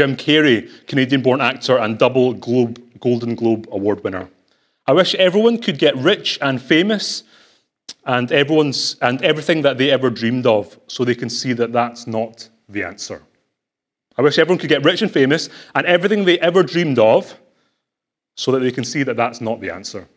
Jim 0.00 0.16
Carrey, 0.16 0.66
Canadian 0.86 1.20
born 1.20 1.42
actor 1.42 1.76
and 1.76 1.98
double 1.98 2.32
Globe, 2.32 2.82
Golden 3.00 3.34
Globe 3.34 3.68
Award 3.70 4.02
winner. 4.02 4.30
I 4.86 4.94
wish 4.94 5.14
everyone 5.16 5.58
could 5.58 5.78
get 5.78 5.94
rich 5.94 6.38
and 6.40 6.58
famous 6.58 7.22
and, 8.06 8.32
everyone's, 8.32 8.96
and 9.02 9.20
everything 9.20 9.60
that 9.60 9.76
they 9.76 9.90
ever 9.90 10.08
dreamed 10.08 10.46
of 10.46 10.80
so 10.86 11.04
they 11.04 11.14
can 11.14 11.28
see 11.28 11.52
that 11.52 11.74
that's 11.74 12.06
not 12.06 12.48
the 12.66 12.82
answer. 12.82 13.20
I 14.16 14.22
wish 14.22 14.38
everyone 14.38 14.58
could 14.58 14.70
get 14.70 14.86
rich 14.86 15.02
and 15.02 15.12
famous 15.12 15.50
and 15.74 15.86
everything 15.86 16.24
they 16.24 16.38
ever 16.38 16.62
dreamed 16.62 16.98
of 16.98 17.38
so 18.38 18.52
that 18.52 18.60
they 18.60 18.72
can 18.72 18.84
see 18.84 19.02
that 19.02 19.18
that's 19.18 19.42
not 19.42 19.60
the 19.60 19.68
answer. 19.68 20.08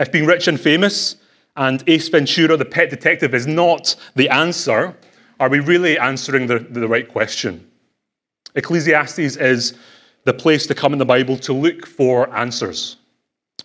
If 0.00 0.10
being 0.10 0.26
rich 0.26 0.48
and 0.48 0.60
famous 0.60 1.14
and 1.54 1.84
Ace 1.86 2.08
Ventura, 2.08 2.56
the 2.56 2.64
pet 2.64 2.90
detective, 2.90 3.34
is 3.36 3.46
not 3.46 3.94
the 4.16 4.28
answer, 4.28 4.96
are 5.38 5.48
we 5.48 5.60
really 5.60 5.96
answering 5.96 6.48
the, 6.48 6.58
the 6.58 6.88
right 6.88 7.08
question? 7.08 7.67
Ecclesiastes 8.54 9.36
is 9.36 9.74
the 10.24 10.34
place 10.34 10.66
to 10.66 10.74
come 10.74 10.92
in 10.92 10.98
the 10.98 11.04
Bible 11.04 11.36
to 11.38 11.52
look 11.52 11.86
for 11.86 12.34
answers, 12.36 12.96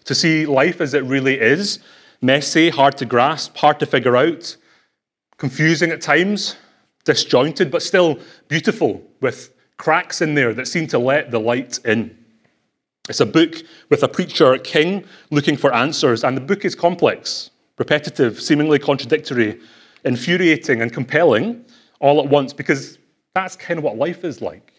to 0.05 0.15
see 0.15 0.45
life 0.45 0.81
as 0.81 0.93
it 0.93 1.03
really 1.03 1.39
is 1.39 1.79
messy, 2.21 2.69
hard 2.69 2.97
to 2.97 3.05
grasp, 3.05 3.55
hard 3.57 3.79
to 3.79 3.85
figure 3.85 4.15
out, 4.15 4.55
confusing 5.37 5.91
at 5.91 6.01
times, 6.01 6.55
disjointed, 7.03 7.69
but 7.69 7.83
still 7.83 8.17
beautiful 8.47 9.03
with 9.19 9.53
cracks 9.77 10.21
in 10.21 10.33
there 10.33 10.53
that 10.53 10.67
seem 10.67 10.87
to 10.87 10.97
let 10.97 11.31
the 11.31 11.39
light 11.39 11.79
in. 11.85 12.17
It's 13.09 13.19
a 13.19 13.25
book 13.25 13.55
with 13.89 14.03
a 14.03 14.07
preacher 14.07 14.57
king 14.57 15.03
looking 15.29 15.57
for 15.57 15.73
answers, 15.73 16.23
and 16.23 16.37
the 16.37 16.41
book 16.41 16.63
is 16.63 16.75
complex, 16.75 17.51
repetitive, 17.77 18.41
seemingly 18.41 18.79
contradictory, 18.79 19.59
infuriating, 20.05 20.81
and 20.81 20.93
compelling 20.93 21.65
all 21.99 22.21
at 22.21 22.27
once 22.29 22.53
because 22.53 22.97
that's 23.33 23.57
kind 23.57 23.77
of 23.77 23.83
what 23.83 23.97
life 23.97 24.23
is 24.23 24.41
like. 24.41 24.72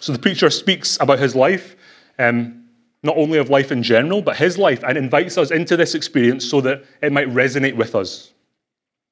So 0.00 0.12
the 0.12 0.18
preacher 0.18 0.48
speaks 0.50 0.98
about 1.00 1.18
his 1.18 1.36
life, 1.36 1.76
um, 2.18 2.64
not 3.02 3.16
only 3.16 3.38
of 3.38 3.50
life 3.50 3.70
in 3.70 3.82
general, 3.82 4.22
but 4.22 4.36
his 4.36 4.58
life, 4.58 4.82
and 4.82 4.96
invites 4.96 5.38
us 5.38 5.50
into 5.50 5.76
this 5.76 5.94
experience 5.94 6.44
so 6.44 6.60
that 6.62 6.84
it 7.02 7.12
might 7.12 7.28
resonate 7.28 7.76
with 7.76 7.94
us. 7.94 8.32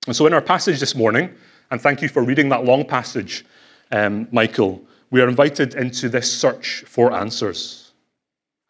And 0.07 0.17
so 0.17 0.27
in 0.27 0.33
our 0.33 0.41
passage 0.41 0.81
this 0.81 0.95
morning, 0.95 1.35
and 1.71 1.81
thank 1.81 2.01
you 2.01 2.09
for 2.09 2.25
reading 2.25 2.49
that 2.49 2.65
long 2.65 2.85
passage, 2.85 3.45
um, 3.93 4.29
Michael, 4.33 4.83
we 5.11 5.21
are 5.21 5.29
invited 5.29 5.75
into 5.75 6.09
this 6.09 6.31
search 6.31 6.85
for 6.87 7.13
answers. 7.13 7.93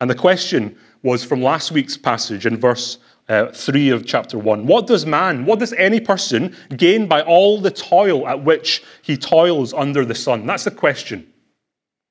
And 0.01 0.11
the 0.11 0.15
question 0.15 0.77
was 1.03 1.25
from 1.25 1.41
last 1.41 1.71
week's 1.71 1.97
passage 1.97 2.47
in 2.47 2.57
verse 2.57 2.99
uh, 3.29 3.47
3 3.53 3.91
of 3.91 4.07
chapter 4.07 4.39
1. 4.39 4.67
What 4.67 4.87
does 4.87 5.07
man, 5.07 5.45
what 5.45 5.59
does 5.59 5.73
any 5.75 6.01
person 6.01 6.57
gain 6.77 7.07
by 7.07 7.23
all 7.23 7.61
the 7.61 7.71
toil 7.71 8.27
at 8.27 8.43
which 8.43 8.83
he 9.03 9.17
toils 9.17 9.73
under 9.73 10.05
the 10.05 10.15
sun? 10.15 10.47
That's 10.47 10.65
the 10.65 10.71
question. 10.73 11.33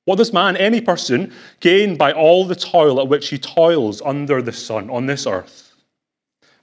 What 0.08 0.16
does 0.16 0.32
man, 0.32 0.56
any 0.56 0.80
person, 0.80 1.34
gain 1.60 1.94
by 1.94 2.12
all 2.12 2.46
the 2.46 2.54
toil 2.54 2.98
at 2.98 3.08
which 3.08 3.28
he 3.28 3.36
toils 3.36 4.00
under 4.00 4.40
the 4.40 4.54
sun 4.54 4.88
on 4.88 5.04
this 5.04 5.26
earth? 5.26 5.74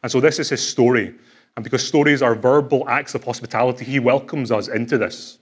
And 0.01 0.11
so 0.11 0.19
this 0.19 0.39
is 0.39 0.49
his 0.49 0.67
story. 0.67 1.13
And 1.55 1.63
because 1.63 1.87
stories 1.87 2.23
are 2.23 2.33
verbal 2.33 2.89
acts 2.89 3.13
of 3.13 3.23
hospitality, 3.23 3.85
he 3.85 3.99
welcomes 3.99 4.51
us 4.51 4.67
into 4.67 4.97
this. 4.97 5.37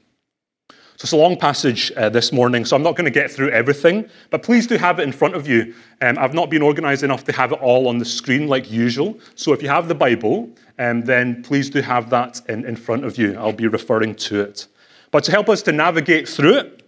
So 0.69 0.75
it's 1.03 1.13
a 1.13 1.15
long 1.15 1.37
passage 1.37 1.93
uh, 1.95 2.09
this 2.09 2.33
morning, 2.33 2.65
so 2.65 2.75
I'm 2.75 2.83
not 2.83 2.97
going 2.97 3.05
to 3.05 3.19
get 3.19 3.31
through 3.31 3.51
everything, 3.51 4.09
but 4.31 4.43
please 4.43 4.67
do 4.67 4.75
have 4.75 4.99
it 4.99 5.03
in 5.03 5.13
front 5.13 5.33
of 5.33 5.47
you. 5.47 5.73
Um, 6.01 6.17
I've 6.19 6.33
not 6.33 6.49
been 6.49 6.61
organized 6.61 7.03
enough 7.03 7.23
to 7.23 7.31
have 7.31 7.53
it 7.53 7.59
all 7.61 7.87
on 7.87 7.99
the 7.99 8.05
screen 8.05 8.49
like 8.49 8.69
usual. 8.69 9.17
So 9.35 9.53
if 9.53 9.63
you 9.63 9.69
have 9.69 9.87
the 9.87 9.95
Bible, 9.95 10.49
um, 10.77 11.03
then 11.03 11.41
please 11.41 11.69
do 11.69 11.79
have 11.79 12.09
that 12.09 12.41
in, 12.49 12.65
in 12.65 12.75
front 12.75 13.05
of 13.05 13.17
you. 13.17 13.37
I'll 13.37 13.53
be 13.53 13.67
referring 13.67 14.15
to 14.15 14.41
it. 14.41 14.67
But 15.11 15.23
to 15.23 15.31
help 15.31 15.47
us 15.47 15.61
to 15.61 15.71
navigate 15.71 16.27
through 16.27 16.55
it, 16.55 16.82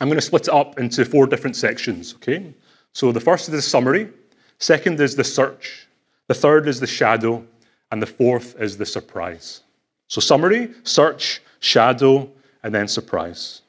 I'm 0.00 0.08
going 0.08 0.18
to 0.18 0.22
split 0.22 0.48
it 0.48 0.54
up 0.54 0.78
into 0.78 1.04
four 1.04 1.26
different 1.26 1.56
sections, 1.56 2.14
okay? 2.16 2.52
So 2.92 3.12
the 3.12 3.20
first 3.20 3.48
is 3.48 3.52
the 3.52 3.62
summary, 3.62 4.10
second 4.58 5.00
is 5.00 5.16
the 5.16 5.24
search, 5.24 5.88
the 6.28 6.34
third 6.34 6.68
is 6.68 6.80
the 6.80 6.86
shadow, 6.86 7.44
and 7.90 8.02
the 8.02 8.06
fourth 8.06 8.60
is 8.60 8.76
the 8.76 8.86
surprise. 8.86 9.62
So 10.08 10.20
summary, 10.20 10.72
search, 10.82 11.40
shadow, 11.60 12.30
and 12.62 12.74
then 12.74 12.88
surprise. 12.88 13.62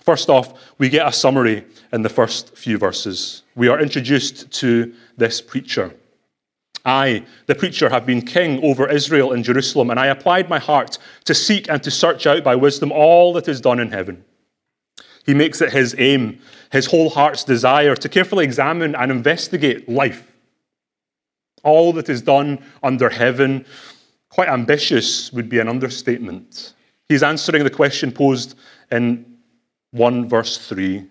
First 0.00 0.28
off, 0.28 0.54
we 0.78 0.88
get 0.88 1.06
a 1.06 1.12
summary 1.12 1.64
in 1.92 2.02
the 2.02 2.08
first 2.08 2.56
few 2.56 2.76
verses. 2.76 3.42
We 3.54 3.68
are 3.68 3.80
introduced 3.80 4.50
to 4.52 4.92
this 5.16 5.40
preacher. 5.40 5.94
I, 6.84 7.24
the 7.46 7.54
preacher, 7.54 7.88
have 7.88 8.04
been 8.04 8.22
king 8.22 8.62
over 8.64 8.88
Israel 8.88 9.32
and 9.32 9.44
Jerusalem, 9.44 9.90
and 9.90 10.00
I 10.00 10.06
applied 10.06 10.48
my 10.48 10.58
heart 10.58 10.98
to 11.26 11.34
seek 11.34 11.70
and 11.70 11.80
to 11.84 11.90
search 11.90 12.26
out 12.26 12.42
by 12.42 12.56
wisdom 12.56 12.90
all 12.90 13.32
that 13.34 13.46
is 13.46 13.60
done 13.60 13.78
in 13.78 13.92
heaven. 13.92 14.24
He 15.24 15.34
makes 15.34 15.60
it 15.60 15.72
his 15.72 15.94
aim, 15.98 16.40
his 16.70 16.86
whole 16.86 17.10
heart's 17.10 17.44
desire, 17.44 17.94
to 17.96 18.08
carefully 18.08 18.44
examine 18.44 18.94
and 18.94 19.10
investigate 19.10 19.88
life. 19.88 20.32
All 21.62 21.92
that 21.92 22.08
is 22.08 22.22
done 22.22 22.64
under 22.82 23.08
heaven, 23.08 23.64
quite 24.30 24.48
ambitious 24.48 25.32
would 25.32 25.48
be 25.48 25.60
an 25.60 25.68
understatement. 25.68 26.74
He's 27.08 27.22
answering 27.22 27.62
the 27.62 27.70
question 27.70 28.10
posed 28.10 28.56
in 28.90 29.26
1 29.92 30.28
verse 30.28 30.58
3 30.66 31.06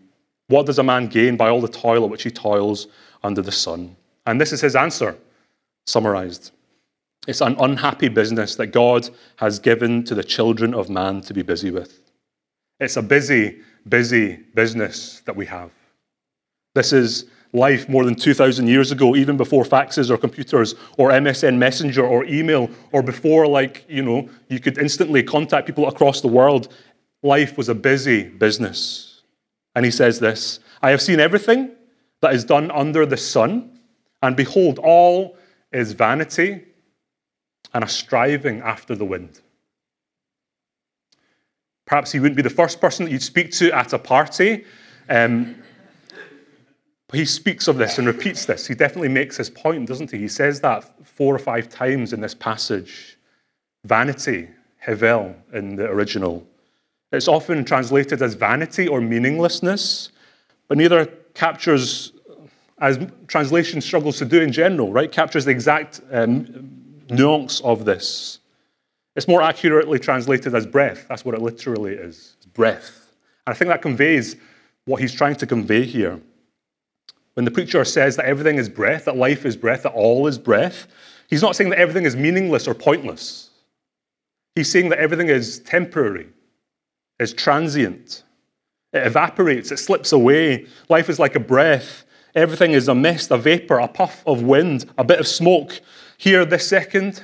What 0.47 0.66
does 0.66 0.79
a 0.79 0.83
man 0.83 1.07
gain 1.07 1.38
by 1.38 1.50
all 1.50 1.61
the 1.61 1.67
toil 1.67 2.03
at 2.03 2.09
which 2.09 2.23
he 2.23 2.31
toils 2.31 2.88
under 3.23 3.41
the 3.41 3.51
sun? 3.51 3.95
And 4.25 4.41
this 4.41 4.51
is 4.51 4.61
his 4.61 4.75
answer, 4.75 5.17
summarized. 5.85 6.51
It's 7.27 7.41
an 7.41 7.55
unhappy 7.59 8.09
business 8.09 8.55
that 8.55 8.67
God 8.67 9.09
has 9.35 9.59
given 9.59 10.03
to 10.05 10.16
the 10.16 10.23
children 10.23 10.73
of 10.73 10.89
man 10.89 11.21
to 11.21 11.33
be 11.33 11.44
busy 11.44 11.69
with. 11.69 12.01
It's 12.79 12.97
a 12.97 13.01
busy, 13.03 13.59
busy 13.88 14.38
business 14.56 15.22
that 15.25 15.36
we 15.36 15.46
have. 15.46 15.72
This 16.75 16.94
is 16.94 17.25
life 17.53 17.90
more 17.90 18.06
than 18.06 18.16
2,000 18.16 18.68
years 18.68 18.92
ago, 18.92 19.16
even 19.16 19.38
before 19.38 19.64
faxes 19.64 20.09
or 20.09 20.18
computers 20.18 20.75
or 20.97 21.09
MSN 21.09 21.58
Messenger 21.58 22.06
or 22.06 22.25
email, 22.25 22.69
or 22.92 23.03
before, 23.03 23.47
like, 23.47 23.86
you 23.90 24.02
know, 24.02 24.30
you 24.47 24.59
could 24.59 24.78
instantly 24.78 25.22
contact 25.22 25.68
people 25.68 25.88
across 25.88 26.22
the 26.22 26.28
world. 26.28 26.74
Life 27.24 27.58
was 27.58 27.69
a 27.69 27.75
busy 27.75 28.24
business. 28.24 29.22
And 29.75 29.86
he 29.86 29.92
says 29.92 30.19
this 30.19 30.59
I 30.81 30.92
have 30.92 31.02
seen 31.02 31.19
everything 31.19 31.72
that 32.22 32.34
is 32.34 32.46
done 32.46 32.72
under 32.72 33.06
the 33.06 33.18
sun, 33.18 33.80
and 34.22 34.36
behold, 34.36 34.80
all 34.80 35.38
is 35.72 35.94
vanity 35.94 36.63
and 37.74 37.84
a 37.84 37.88
striving 37.88 38.62
after 38.62 38.96
the 38.96 39.06
wind. 39.06 39.40
Perhaps 41.91 42.13
he 42.13 42.22
wouldn't 42.22 42.38
be 42.38 42.41
the 42.41 42.50
first 42.50 42.79
person 42.79 43.03
that 43.03 43.12
you'd 43.12 43.22
speak 43.22 43.52
to 43.52 43.69
at 43.74 43.91
a 43.91 44.00
party. 44.00 44.63
Um, 45.09 45.57
he 47.12 47.25
speaks 47.25 47.68
of 47.68 47.75
this 47.75 47.97
and 47.97 48.07
repeats 48.07 48.46
this. 48.46 48.66
He 48.66 48.74
definitely 48.74 49.09
makes 49.09 49.35
his 49.35 49.50
point, 49.50 49.90
doesn't 49.90 50.09
he? 50.09 50.18
He 50.18 50.30
says 50.30 50.62
that 50.62 50.85
four 51.06 51.35
or 51.35 51.38
five 51.38 51.68
times 51.68 52.13
in 52.13 52.22
this 52.22 52.34
passage. 52.34 53.18
Vanity, 53.84 54.47
hevel 54.81 55.35
in 55.51 55.75
the 55.75 55.84
original. 55.84 56.47
It's 57.12 57.28
often 57.28 57.66
translated 57.66 58.22
as 58.22 58.35
vanity 58.35 58.88
or 58.88 59.01
meaninglessness, 59.01 60.12
but 60.69 60.78
neither 60.78 61.07
captures, 61.34 62.13
as 62.80 63.06
translation 63.28 63.81
struggles 63.81 64.18
to 64.19 64.24
do 64.24 64.40
in 64.40 64.53
general, 64.53 64.94
right? 64.94 65.12
Captures 65.12 65.44
the 65.44 65.51
exact 65.51 66.00
um, 66.13 66.72
nuance 67.09 67.59
of 67.59 67.84
this. 67.84 68.40
It's 69.16 69.27
more 69.27 69.41
accurately 69.41 69.99
translated 69.99 70.55
as 70.55 70.66
breath. 70.66 71.05
That's 71.09 71.25
what 71.25 71.35
it 71.35 71.41
literally 71.41 71.94
is. 71.94 72.38
Breath. 72.53 73.13
And 73.45 73.53
I 73.53 73.57
think 73.57 73.69
that 73.69 73.81
conveys 73.81 74.35
what 74.85 75.01
he's 75.01 75.13
trying 75.13 75.35
to 75.35 75.45
convey 75.45 75.83
here. 75.83 76.19
When 77.33 77.45
the 77.45 77.51
preacher 77.51 77.83
says 77.85 78.16
that 78.17 78.25
everything 78.25 78.57
is 78.57 78.69
breath, 78.69 79.05
that 79.05 79.16
life 79.16 79.45
is 79.45 79.55
breath, 79.55 79.83
that 79.83 79.94
all 79.94 80.27
is 80.27 80.38
breath, 80.38 80.88
he's 81.29 81.41
not 81.41 81.55
saying 81.55 81.69
that 81.69 81.79
everything 81.79 82.05
is 82.05 82.16
meaningless 82.16 82.67
or 82.67 82.73
pointless. 82.73 83.50
He's 84.55 84.71
saying 84.71 84.89
that 84.89 85.00
everything 85.00 85.29
is 85.29 85.59
temporary, 85.59 86.27
is 87.19 87.33
transient. 87.33 88.23
It 88.91 89.07
evaporates, 89.07 89.71
it 89.71 89.77
slips 89.77 90.12
away. 90.12 90.68
Life 90.89 91.09
is 91.09 91.19
like 91.19 91.36
a 91.36 91.39
breath. 91.39 92.03
Everything 92.36 92.71
is 92.71 92.88
a 92.88 92.95
mist, 92.95 93.31
a 93.31 93.38
vapor, 93.38 93.80
a 93.80 93.88
puff 93.88 94.24
of 94.25 94.44
wind, 94.44 94.86
a 94.97 95.03
bit 95.03 95.19
of 95.19 95.27
smoke 95.27 95.80
here 96.18 96.45
this 96.45 96.68
second, 96.68 97.24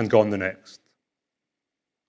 and 0.00 0.08
gone 0.08 0.30
the 0.30 0.38
next. 0.38 0.80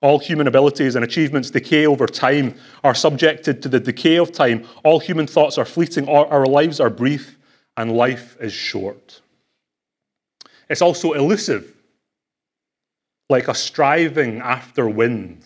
All 0.01 0.17
human 0.17 0.47
abilities 0.47 0.95
and 0.95 1.03
achievements 1.03 1.51
decay 1.51 1.85
over 1.85 2.07
time, 2.07 2.55
are 2.85 2.95
subjected 2.95 3.61
to 3.61 3.69
the 3.69 3.81
decay 3.81 4.15
of 4.15 4.31
time. 4.31 4.65
All 4.83 4.99
human 4.99 5.27
thoughts 5.27 5.57
are 5.57 5.65
fleeting, 5.65 6.07
our 6.07 6.45
lives 6.45 6.79
are 6.79 6.89
brief, 6.89 7.37
and 7.75 7.91
life 7.95 8.37
is 8.39 8.53
short. 8.53 9.21
It's 10.69 10.81
also 10.81 11.11
elusive, 11.11 11.75
like 13.29 13.49
a 13.49 13.53
striving 13.53 14.39
after 14.39 14.87
wind. 14.87 15.43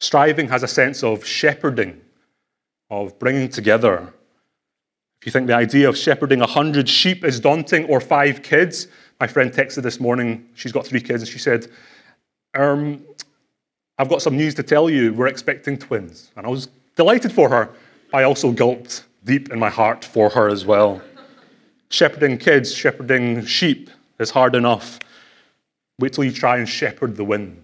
Striving 0.00 0.48
has 0.48 0.62
a 0.62 0.68
sense 0.68 1.02
of 1.02 1.24
shepherding, 1.24 2.00
of 2.90 3.18
bringing 3.18 3.48
together. 3.48 4.12
If 5.20 5.26
you 5.26 5.32
think 5.32 5.46
the 5.46 5.54
idea 5.54 5.88
of 5.88 5.96
shepherding 5.96 6.42
a 6.42 6.46
hundred 6.46 6.88
sheep 6.88 7.24
is 7.24 7.40
daunting 7.40 7.86
or 7.86 8.00
five 8.00 8.42
kids, 8.42 8.88
my 9.22 9.28
friend 9.28 9.52
texted 9.52 9.84
this 9.84 10.00
morning, 10.00 10.44
she's 10.54 10.72
got 10.72 10.84
three 10.84 11.00
kids, 11.00 11.22
and 11.22 11.30
she 11.30 11.38
said, 11.38 11.68
um, 12.54 13.00
I've 13.96 14.08
got 14.08 14.20
some 14.20 14.36
news 14.36 14.52
to 14.56 14.64
tell 14.64 14.90
you. 14.90 15.14
We're 15.14 15.28
expecting 15.28 15.78
twins. 15.78 16.32
And 16.34 16.44
I 16.44 16.48
was 16.48 16.66
delighted 16.96 17.30
for 17.30 17.48
her. 17.48 17.70
I 18.12 18.24
also 18.24 18.50
gulped 18.50 19.04
deep 19.22 19.52
in 19.52 19.60
my 19.60 19.70
heart 19.70 20.04
for 20.04 20.28
her 20.30 20.48
as 20.48 20.66
well. 20.66 21.00
shepherding 21.88 22.36
kids, 22.36 22.74
shepherding 22.74 23.44
sheep 23.44 23.90
is 24.18 24.28
hard 24.28 24.56
enough. 24.56 24.98
Wait 26.00 26.14
till 26.14 26.24
you 26.24 26.32
try 26.32 26.56
and 26.56 26.68
shepherd 26.68 27.14
the 27.14 27.22
wind. 27.24 27.62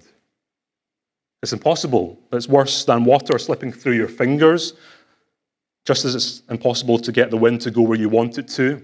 It's 1.43 1.53
impossible. 1.53 2.21
It's 2.33 2.49
worse 2.49 2.85
than 2.85 3.05
water 3.05 3.37
slipping 3.37 3.73
through 3.73 3.95
your 3.95 4.07
fingers, 4.07 4.75
just 5.85 6.05
as 6.05 6.15
it's 6.15 6.43
impossible 6.51 7.01
to 7.01 7.11
get 7.11 7.31
the 7.31 7.37
wind 7.37 7.61
to 7.63 7.73
go 7.73 7.83
where 7.83 7.99
you 7.99 8.09
want 8.09 8.39
it 8.39 8.47
to. 8.51 8.81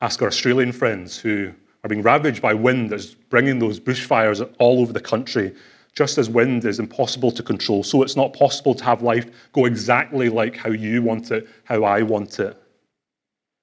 Ask 0.00 0.22
our 0.22 0.28
Australian 0.28 0.72
friends 0.72 1.18
who 1.18 1.52
are 1.84 1.88
being 1.88 2.02
ravaged 2.02 2.42
by 2.42 2.54
wind 2.54 2.90
that's 2.90 3.14
bringing 3.14 3.58
those 3.58 3.78
bushfires 3.78 4.48
all 4.58 4.80
over 4.80 4.92
the 4.92 5.00
country. 5.00 5.54
Just 5.94 6.18
as 6.18 6.30
wind 6.30 6.64
is 6.64 6.78
impossible 6.78 7.32
to 7.32 7.42
control, 7.42 7.82
so 7.82 8.02
it's 8.02 8.16
not 8.16 8.32
possible 8.32 8.74
to 8.74 8.84
have 8.84 9.02
life 9.02 9.30
go 9.52 9.64
exactly 9.64 10.28
like 10.28 10.56
how 10.56 10.70
you 10.70 11.02
want 11.02 11.30
it, 11.30 11.48
how 11.64 11.84
I 11.84 12.02
want 12.02 12.38
it. 12.38 12.56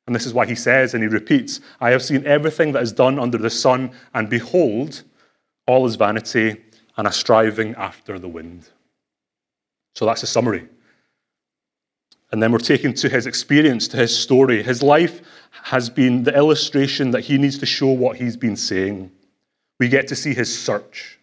And 0.06 0.16
this 0.16 0.26
is 0.26 0.34
why 0.34 0.46
he 0.46 0.56
says, 0.56 0.94
and 0.94 1.04
he 1.04 1.10
repeats, 1.10 1.60
I 1.82 1.92
have 1.92 2.04
seen 2.04 2.26
everything 2.26 2.72
that 2.74 2.84
is 2.84 2.94
done 2.94 3.20
under 3.20 3.38
the 3.38 3.50
sun, 3.50 3.92
and 4.14 4.30
behold, 4.30 5.04
all 5.68 5.86
is 5.86 5.96
vanity 5.96 6.58
and 6.98 7.08
a 7.08 7.12
striving 7.12 7.76
after 7.76 8.18
the 8.18 8.28
wind. 8.28 8.70
So 9.96 10.06
that's 10.06 10.24
a 10.24 10.28
summary. 10.28 10.68
And 12.32 12.44
then 12.44 12.52
we're 12.52 12.60
taken 12.60 12.94
to 12.96 13.10
his 13.10 13.26
experience, 13.26 13.88
to 13.90 13.98
his 13.98 14.18
story. 14.18 14.62
His 14.62 14.84
life 14.84 15.22
has 15.64 15.90
been 15.90 16.24
the 16.24 16.36
illustration 16.36 17.12
that 17.12 17.22
he 17.22 17.38
needs 17.38 17.58
to 17.60 17.66
show 17.66 17.88
what 17.88 18.18
he's 18.18 18.36
been 18.36 18.58
saying. 18.58 19.12
We 19.80 19.88
get 19.90 20.08
to 20.10 20.16
see 20.16 20.34
his 20.34 20.58
search, 20.58 21.20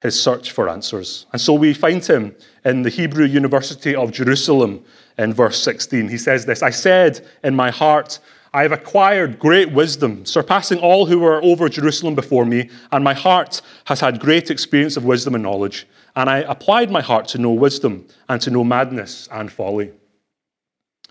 his 0.00 0.18
search 0.20 0.52
for 0.52 0.68
answers. 0.68 1.26
And 1.32 1.40
so 1.40 1.54
we 1.54 1.74
find 1.74 2.04
him 2.04 2.34
in 2.64 2.82
the 2.82 2.90
Hebrew 2.90 3.26
University 3.26 3.94
of 3.94 4.12
Jerusalem 4.12 4.84
in 5.18 5.34
verse 5.34 5.62
16. 5.62 6.08
He 6.08 6.18
says 6.18 6.46
this 6.46 6.62
I 6.62 6.70
said 6.70 7.26
in 7.44 7.54
my 7.54 7.70
heart, 7.70 8.18
I 8.54 8.62
have 8.62 8.72
acquired 8.72 9.38
great 9.38 9.72
wisdom, 9.72 10.26
surpassing 10.26 10.78
all 10.78 11.06
who 11.06 11.18
were 11.18 11.42
over 11.42 11.70
Jerusalem 11.70 12.14
before 12.14 12.44
me, 12.44 12.68
and 12.92 13.02
my 13.02 13.14
heart 13.14 13.62
has 13.86 14.00
had 14.00 14.20
great 14.20 14.50
experience 14.50 14.96
of 14.96 15.04
wisdom 15.04 15.34
and 15.34 15.42
knowledge. 15.42 15.86
And 16.14 16.28
I 16.28 16.38
applied 16.38 16.90
my 16.90 17.00
heart 17.00 17.26
to 17.28 17.38
know 17.38 17.50
wisdom 17.50 18.06
and 18.28 18.40
to 18.42 18.50
know 18.50 18.64
madness 18.64 19.28
and 19.32 19.50
folly. 19.50 19.92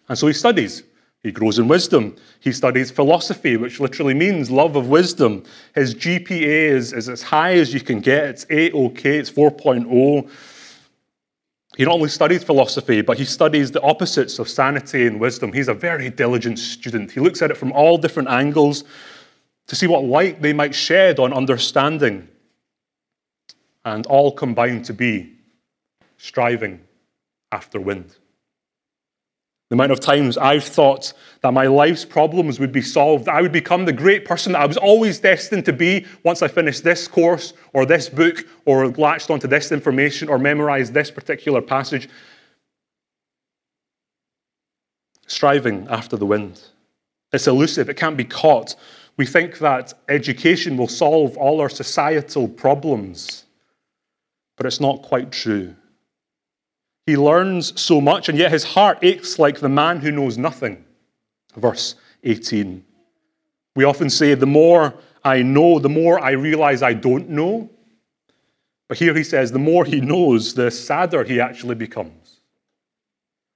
And 0.08 0.18
so 0.18 0.28
he 0.28 0.34
studies. 0.34 0.84
He 1.24 1.32
grows 1.32 1.60
in 1.60 1.68
wisdom. 1.68 2.16
He 2.40 2.52
studies 2.52 2.90
philosophy, 2.90 3.56
which 3.56 3.80
literally 3.80 4.14
means 4.14 4.50
love 4.50 4.76
of 4.76 4.90
wisdom. 4.90 5.44
His 5.76 5.94
GPA 5.94 6.42
is, 6.42 6.94
is 6.94 7.10
as 7.10 7.22
high 7.22 7.54
as 7.54 7.74
you 7.74 7.80
can 7.80 8.00
get. 8.00 8.26
It's 8.26 8.46
8 8.50 8.74
OK, 8.74 9.18
it's 9.18 9.30
4.0. 9.30 10.30
He 11.78 11.86
not 11.86 11.94
only 11.94 12.10
studies 12.10 12.44
philosophy, 12.44 13.02
but 13.02 13.18
he 13.18 13.26
studies 13.26 13.72
the 13.72 13.82
opposites 13.82 14.40
of 14.40 14.50
sanity 14.50 15.08
and 15.08 15.20
wisdom. 15.20 15.54
He's 15.54 15.68
a 15.68 15.74
very 15.74 16.10
diligent 16.10 16.60
student. 16.60 17.12
He 17.12 17.20
looks 17.20 17.42
at 17.42 17.50
it 17.52 17.58
from 17.58 17.72
all 17.72 17.98
different 17.98 18.30
angles 18.30 18.84
to 19.68 19.76
see 19.76 19.88
what 19.88 20.04
light 20.04 20.42
they 20.42 20.54
might 20.54 20.76
shed 20.76 21.20
on 21.20 21.32
understanding, 21.32 22.28
and 23.86 24.06
all 24.06 24.32
combine 24.32 24.84
to 24.84 24.94
be 24.94 25.34
striving 26.18 26.82
after 27.52 27.80
wind. 27.80 28.16
The 29.72 29.76
amount 29.76 29.94
of 29.94 30.02
times 30.02 30.38
I've 30.38 30.66
thought 30.66 31.14
that 31.42 31.54
my 31.54 31.66
life's 31.68 32.04
problems 32.04 32.60
would 32.60 32.74
be 32.74 32.82
solved, 32.82 33.30
I 33.30 33.42
would 33.42 33.54
become 33.54 33.86
the 33.86 33.94
great 33.94 34.26
person 34.26 34.52
that 34.52 34.62
I 34.62 34.66
was 34.66 34.76
always 34.76 35.20
destined 35.20 35.64
to 35.64 35.72
be 35.72 36.06
once 36.24 36.42
I 36.42 36.50
finished 36.50 36.84
this 36.84 37.08
course 37.08 37.54
or 37.72 37.86
this 37.86 38.10
book 38.10 38.46
or 38.66 38.90
latched 38.90 39.30
onto 39.30 39.48
this 39.48 39.72
information 39.72 40.28
or 40.28 40.38
memorized 40.38 40.94
this 40.94 41.10
particular 41.10 41.62
passage. 41.62 42.10
Striving 45.26 45.88
after 45.90 46.18
the 46.18 46.26
wind. 46.26 46.62
It's 47.32 47.48
elusive, 47.48 47.90
it 47.90 47.96
can't 47.96 48.18
be 48.18 48.26
caught. 48.26 48.76
We 49.16 49.26
think 49.26 49.60
that 49.60 49.94
education 50.10 50.76
will 50.76 50.90
solve 50.90 51.38
all 51.38 51.62
our 51.62 51.70
societal 51.70 52.50
problems, 52.50 53.46
but 54.62 54.68
it's 54.68 54.80
not 54.80 55.02
quite 55.02 55.32
true. 55.32 55.74
He 57.08 57.18
learns 57.18 57.82
so 57.82 58.00
much, 58.00 58.30
and 58.30 58.38
yet 58.38 58.52
his 58.52 58.64
heart 58.64 59.00
aches 59.02 59.40
like 59.40 59.60
the 59.60 59.68
man 59.68 59.98
who 59.98 60.12
knows 60.12 60.38
nothing. 60.38 60.86
Verse 61.56 61.96
18. 62.24 62.86
We 63.76 63.86
often 63.86 64.08
say, 64.08 64.36
The 64.36 64.46
more 64.46 64.94
I 65.24 65.42
know, 65.42 65.80
the 65.80 65.90
more 65.90 66.20
I 66.20 66.34
realize 66.34 66.84
I 66.84 66.94
don't 66.94 67.28
know. 67.30 67.72
But 68.88 69.00
here 69.00 69.16
he 69.16 69.24
says, 69.24 69.52
The 69.52 69.58
more 69.58 69.84
he 69.84 70.00
knows, 70.00 70.54
the 70.54 70.70
sadder 70.70 71.24
he 71.24 71.42
actually 71.42 71.74
becomes. 71.74 72.42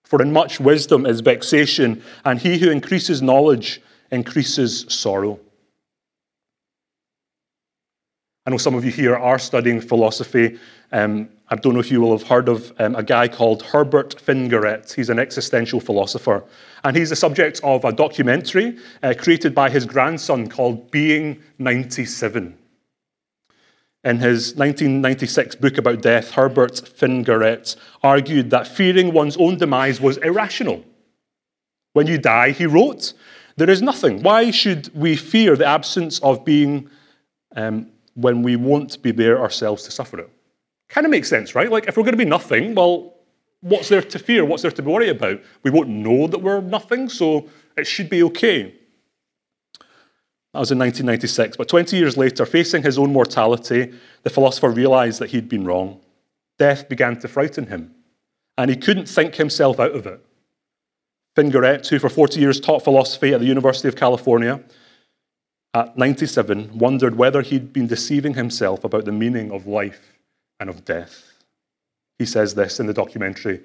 For 0.06 0.24
in 0.24 0.34
much 0.34 0.60
wisdom 0.60 1.06
is 1.06 1.22
vexation, 1.22 2.01
and 2.24 2.40
he 2.40 2.58
who 2.58 2.72
increases 2.72 3.22
knowledge 3.22 3.80
increases 4.10 4.88
sorrow. 4.90 5.40
I 8.46 8.52
know 8.52 8.58
some 8.58 8.76
of 8.76 8.86
you 8.86 8.92
here 8.92 9.16
are 9.16 9.40
studying 9.40 9.82
philosophy. 9.82 10.60
Um, 10.92 11.30
I 11.50 11.56
don't 11.56 11.74
know 11.74 11.80
if 11.80 11.90
you 11.90 12.00
will 12.00 12.16
have 12.16 12.28
heard 12.28 12.48
of 12.48 12.72
um, 12.78 12.96
a 12.96 13.02
guy 13.02 13.28
called 13.28 13.64
Herbert 13.64 14.22
Fingarette. 14.22 14.94
He's 14.94 15.10
an 15.10 15.18
existential 15.18 15.80
philosopher. 15.80 16.44
And 16.84 16.96
he's 16.96 17.10
the 17.10 17.16
subject 17.16 17.60
of 17.64 17.84
a 17.86 17.92
documentary 17.92 18.78
uh, 19.02 19.16
created 19.18 19.56
by 19.56 19.72
his 19.72 19.88
grandson 19.88 20.48
called 20.48 20.92
Being 20.92 21.42
97. 21.58 22.56
In 24.04 24.20
his 24.20 24.56
1996 24.56 25.56
book 25.56 25.80
about 25.80 26.04
death, 26.04 26.30
Herbert 26.30 26.88
Fingarette 26.96 27.76
argued 28.04 28.52
that 28.52 28.68
fearing 28.68 29.12
one's 29.12 29.38
own 29.38 29.58
demise 29.58 30.00
was 30.00 30.18
irrational. 30.18 30.86
When 31.94 32.06
you 32.06 32.20
die, 32.20 32.52
he 32.52 32.68
wrote, 32.68 33.14
there 33.58 33.70
is 33.72 33.82
nothing. 33.82 34.22
Why 34.22 34.52
should 34.52 34.94
we 34.94 35.16
fear 35.16 35.56
the 35.56 35.66
absence 35.66 36.20
of 36.20 36.46
being 36.46 36.90
um, 37.56 37.90
when 38.16 38.42
we 38.42 38.56
won't 38.56 39.02
be 39.02 39.12
there 39.12 39.40
ourselves 39.40 39.84
to 39.84 39.92
suffer 39.92 40.20
it. 40.20 40.30
Kind 40.90 41.06
of 41.06 41.12
makes 41.12 41.30
sense, 41.30 41.56
right? 41.56 41.72
Like, 41.72 41.88
if 41.88 41.98
we're 41.98 42.04
going 42.04 42.14
to 42.14 42.18
be 42.18 42.26
nothing, 42.26 42.76
well, 42.76 43.16
what's 43.62 43.90
there 43.90 44.02
to 44.02 44.20
fear? 44.20 44.46
What's 44.46 44.62
there 44.62 44.72
to 44.72 44.82
worry 44.82 45.10
about? 45.10 45.42
We 45.64 45.72
won't 45.72 45.90
know 45.90 46.28
that 46.28 46.40
we're 46.40 46.62
nothing, 46.62 47.10
so 47.10 47.50
it 47.78 47.86
should 47.86 48.10
be 48.10 48.24
okay. 48.24 48.74
That 50.54 50.60
was 50.60 50.72
in 50.72 50.80
1996. 50.80 51.58
But 51.58 51.68
20 51.68 51.98
years 51.98 52.16
later, 52.16 52.46
facing 52.46 52.84
his 52.84 52.98
own 52.98 53.12
mortality, 53.12 53.94
the 54.24 54.30
philosopher 54.30 54.70
realized 54.70 55.20
that 55.20 55.32
he'd 55.32 55.50
been 55.50 55.66
wrong. 55.66 56.00
Death 56.58 56.88
began 56.88 57.20
to 57.20 57.28
frighten 57.28 57.68
him, 57.68 57.94
and 58.58 58.70
he 58.70 58.78
couldn't 58.78 59.10
think 59.10 59.36
himself 59.36 59.80
out 59.80 59.92
of 59.92 60.08
it. 60.08 60.25
Fingarette, 61.36 61.86
who 61.88 62.00
for 62.00 62.08
40 62.08 62.39
years 62.39 62.62
taught 62.62 62.84
philosophy 62.84 63.34
at 63.34 63.42
the 63.42 63.46
University 63.46 63.89
of 63.89 63.98
California, 63.98 64.63
at 65.75 65.98
97, 65.98 66.77
wondered 66.77 67.15
whether 67.15 67.41
he'd 67.41 67.74
been 67.74 67.86
deceiving 67.86 68.34
himself 68.34 68.86
about 68.86 69.03
the 69.03 69.12
meaning 69.12 69.51
of 69.51 69.67
life 69.67 70.13
and 70.62 70.70
of 70.70 70.86
death. 70.86 71.34
He 72.17 72.25
says 72.25 72.55
this 72.55 72.79
in 72.79 72.88
the 72.88 72.94
documentary, 72.94 73.60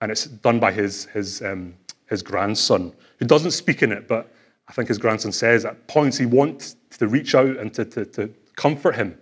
and 0.00 0.10
it's 0.10 0.24
done 0.24 0.58
by 0.58 0.72
his, 0.72 1.04
his, 1.06 1.42
um, 1.42 1.74
his 2.08 2.22
grandson, 2.22 2.94
who 3.18 3.26
doesn't 3.26 3.50
speak 3.50 3.82
in 3.82 3.92
it, 3.92 4.08
but 4.08 4.32
I 4.68 4.72
think 4.72 4.88
his 4.88 4.96
grandson 4.96 5.32
says 5.32 5.66
at 5.66 5.86
points 5.86 6.16
he 6.16 6.24
wants 6.24 6.76
to 6.98 7.06
reach 7.06 7.34
out 7.34 7.58
and 7.58 7.74
to, 7.74 7.84
to, 7.84 8.06
to 8.06 8.32
comfort 8.56 8.96
him. 8.96 9.18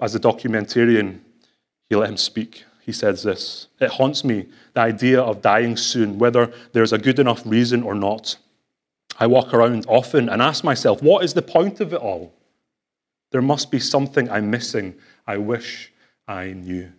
As 0.00 0.14
a 0.14 0.20
documentarian, 0.20 1.20
he 1.90 1.96
let 1.96 2.08
him 2.08 2.16
speak. 2.16 2.64
He 2.80 2.92
says 2.92 3.22
this 3.22 3.68
It 3.78 3.90
haunts 3.90 4.24
me, 4.24 4.46
the 4.72 4.80
idea 4.80 5.20
of 5.20 5.42
dying 5.42 5.76
soon, 5.76 6.18
whether 6.18 6.50
there's 6.72 6.94
a 6.94 6.98
good 6.98 7.18
enough 7.18 7.42
reason 7.44 7.82
or 7.82 7.94
not. 7.94 8.36
I 9.22 9.26
walk 9.28 9.54
around 9.54 9.86
often 9.86 10.28
and 10.28 10.42
ask 10.42 10.64
myself, 10.64 11.00
what 11.00 11.22
is 11.22 11.32
the 11.32 11.42
point 11.42 11.80
of 11.80 11.92
it 11.92 12.00
all? 12.00 12.34
There 13.30 13.40
must 13.40 13.70
be 13.70 13.78
something 13.78 14.28
I'm 14.28 14.50
missing. 14.50 14.96
I 15.28 15.36
wish 15.36 15.92
I 16.26 16.54
knew. 16.54 16.90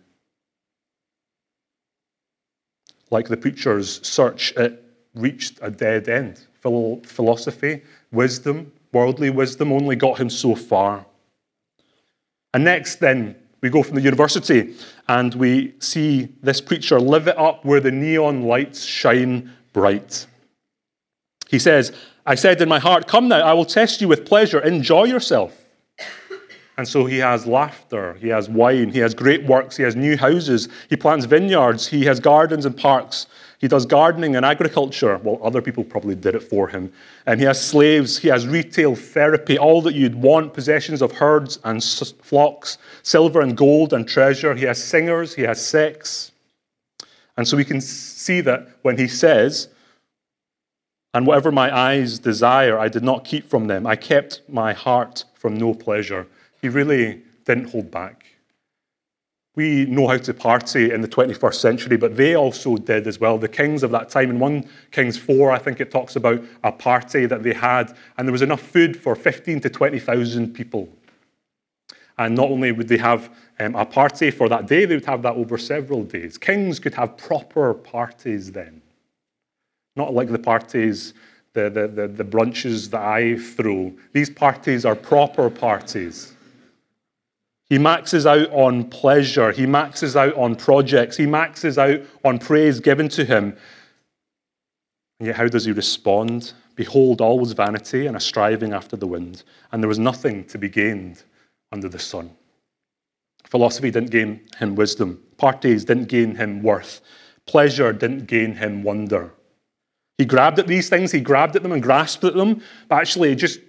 Like 3.10 3.28
the 3.28 3.36
preacher's 3.36 4.00
search, 4.08 4.54
it 4.56 4.82
reached 5.14 5.58
a 5.60 5.70
dead 5.70 6.08
end. 6.08 6.40
Philosophy, 6.62 7.82
wisdom, 8.10 8.72
worldly 8.90 9.28
wisdom 9.28 9.70
only 9.70 9.94
got 9.94 10.18
him 10.18 10.30
so 10.30 10.54
far. 10.54 11.04
And 12.54 12.64
next, 12.64 13.00
then, 13.00 13.36
we 13.60 13.68
go 13.68 13.82
from 13.82 13.96
the 13.96 14.00
university 14.00 14.74
and 15.08 15.34
we 15.34 15.74
see 15.78 16.30
this 16.42 16.62
preacher 16.62 16.98
live 16.98 17.28
it 17.28 17.36
up 17.36 17.66
where 17.66 17.80
the 17.80 17.92
neon 17.92 18.44
lights 18.44 18.82
shine 18.82 19.52
bright. 19.74 20.26
He 21.48 21.58
says, 21.58 21.92
I 22.26 22.34
said 22.34 22.60
in 22.60 22.68
my 22.68 22.78
heart, 22.78 23.06
Come 23.06 23.28
now, 23.28 23.40
I 23.40 23.52
will 23.52 23.64
test 23.64 24.00
you 24.00 24.08
with 24.08 24.24
pleasure. 24.24 24.60
Enjoy 24.60 25.04
yourself. 25.04 25.64
And 26.76 26.88
so 26.88 27.06
he 27.06 27.18
has 27.18 27.46
laughter, 27.46 28.14
he 28.14 28.28
has 28.28 28.48
wine, 28.48 28.90
he 28.90 28.98
has 28.98 29.14
great 29.14 29.44
works, 29.44 29.76
he 29.76 29.84
has 29.84 29.94
new 29.94 30.16
houses, 30.16 30.68
he 30.90 30.96
plants 30.96 31.24
vineyards, 31.24 31.86
he 31.86 32.04
has 32.06 32.18
gardens 32.18 32.66
and 32.66 32.76
parks, 32.76 33.28
He 33.60 33.68
does 33.68 33.86
gardening 33.86 34.34
and 34.34 34.44
agriculture. 34.44 35.18
Well, 35.22 35.38
other 35.40 35.62
people 35.62 35.84
probably 35.84 36.16
did 36.16 36.34
it 36.34 36.42
for 36.42 36.66
him. 36.66 36.92
And 37.26 37.38
he 37.38 37.46
has 37.46 37.64
slaves, 37.64 38.18
he 38.18 38.28
has 38.28 38.44
retail 38.48 38.96
therapy, 38.96 39.56
all 39.56 39.82
that 39.82 39.94
you'd 39.94 40.16
want 40.16 40.52
possessions 40.52 41.00
of 41.00 41.12
herds 41.12 41.60
and 41.62 41.82
flocks, 42.22 42.78
silver 43.04 43.40
and 43.40 43.56
gold 43.56 43.92
and 43.92 44.06
treasure. 44.08 44.54
He 44.56 44.64
has 44.64 44.82
singers, 44.82 45.32
he 45.32 45.42
has 45.42 45.64
sex. 45.64 46.32
And 47.36 47.46
so 47.46 47.56
we 47.56 47.64
can 47.64 47.80
see 47.80 48.40
that 48.40 48.68
when 48.82 48.98
he 48.98 49.06
says, 49.06 49.68
And 51.14 51.28
whatever 51.28 51.52
my 51.52 51.74
eyes 51.74 52.18
desire, 52.18 52.76
I 52.76 52.88
did 52.88 53.04
not 53.04 53.24
keep 53.24 53.48
from 53.48 53.68
them, 53.68 53.86
I 53.86 53.94
kept 53.94 54.42
my 54.48 54.72
heart 54.72 55.24
from 55.34 55.56
no 55.56 55.72
pleasure. 55.72 56.26
He 56.60 56.68
really 56.68 57.22
didn't 57.44 57.70
hold 57.70 57.90
back. 57.90 58.26
We 59.56 59.84
know 59.86 60.08
how 60.08 60.16
to 60.16 60.34
party 60.34 60.90
in 60.90 61.00
the 61.00 61.06
21st 61.06 61.54
century, 61.54 61.96
but 61.96 62.16
they 62.16 62.34
also 62.34 62.76
did 62.76 63.06
as 63.06 63.20
well. 63.20 63.38
The 63.38 63.48
kings 63.48 63.84
of 63.84 63.92
that 63.92 64.08
time, 64.08 64.30
in 64.30 64.40
1 64.40 64.68
Kings 64.90 65.16
4, 65.16 65.52
I 65.52 65.58
think 65.58 65.80
it 65.80 65.92
talks 65.92 66.16
about 66.16 66.42
a 66.64 66.72
party 66.72 67.26
that 67.26 67.44
they 67.44 67.54
had, 67.54 67.96
and 68.18 68.26
there 68.26 68.32
was 68.32 68.42
enough 68.42 68.62
food 68.62 69.00
for 69.00 69.14
15 69.14 69.60
to 69.60 69.70
20,000 69.70 70.52
people. 70.52 70.88
And 72.18 72.34
not 72.34 72.50
only 72.50 72.72
would 72.72 72.88
they 72.88 72.96
have 72.96 73.32
um, 73.60 73.76
a 73.76 73.86
party 73.86 74.32
for 74.32 74.48
that 74.48 74.66
day, 74.66 74.84
they 74.84 74.96
would 74.96 75.04
have 75.04 75.22
that 75.22 75.34
over 75.34 75.56
several 75.58 76.02
days. 76.02 76.36
Kings 76.36 76.80
could 76.80 76.94
have 76.94 77.16
proper 77.16 77.74
parties 77.74 78.50
then. 78.50 78.82
Not 79.96 80.14
like 80.14 80.30
the 80.30 80.38
parties, 80.38 81.14
the, 81.52 81.70
the, 81.70 81.86
the, 81.88 82.08
the 82.08 82.24
brunches 82.24 82.90
that 82.90 83.02
I 83.02 83.36
throw. 83.36 83.92
These 84.12 84.30
parties 84.30 84.84
are 84.84 84.94
proper 84.94 85.48
parties. 85.50 86.34
He 87.66 87.78
maxes 87.78 88.26
out 88.26 88.50
on 88.50 88.90
pleasure. 88.90 89.52
He 89.52 89.66
maxes 89.66 90.16
out 90.16 90.34
on 90.34 90.56
projects. 90.56 91.16
He 91.16 91.26
maxes 91.26 91.78
out 91.78 92.00
on 92.24 92.38
praise 92.38 92.80
given 92.80 93.08
to 93.10 93.24
him. 93.24 93.56
And 95.18 95.28
yet, 95.28 95.36
how 95.36 95.48
does 95.48 95.64
he 95.64 95.72
respond? 95.72 96.52
Behold, 96.76 97.20
all 97.20 97.38
was 97.38 97.52
vanity 97.52 98.06
and 98.06 98.16
a 98.16 98.20
striving 98.20 98.72
after 98.72 98.96
the 98.96 99.06
wind, 99.06 99.44
and 99.70 99.82
there 99.82 99.88
was 99.88 99.98
nothing 99.98 100.44
to 100.46 100.58
be 100.58 100.68
gained 100.68 101.22
under 101.72 101.88
the 101.88 101.98
sun. 101.98 102.30
Philosophy 103.44 103.90
didn't 103.90 104.10
gain 104.10 104.40
him 104.58 104.74
wisdom. 104.74 105.22
Parties 105.36 105.84
didn't 105.84 106.08
gain 106.08 106.34
him 106.34 106.62
worth. 106.62 107.00
Pleasure 107.46 107.92
didn't 107.92 108.26
gain 108.26 108.54
him 108.54 108.82
wonder. 108.82 109.32
He 110.18 110.24
grabbed 110.24 110.58
at 110.58 110.66
these 110.66 110.88
things, 110.88 111.10
he 111.10 111.20
grabbed 111.20 111.56
at 111.56 111.62
them 111.62 111.72
and 111.72 111.82
grasped 111.82 112.24
at 112.24 112.34
them, 112.34 112.62
but 112.88 112.96
actually 112.96 113.32
it 113.32 113.36
just 113.36 113.60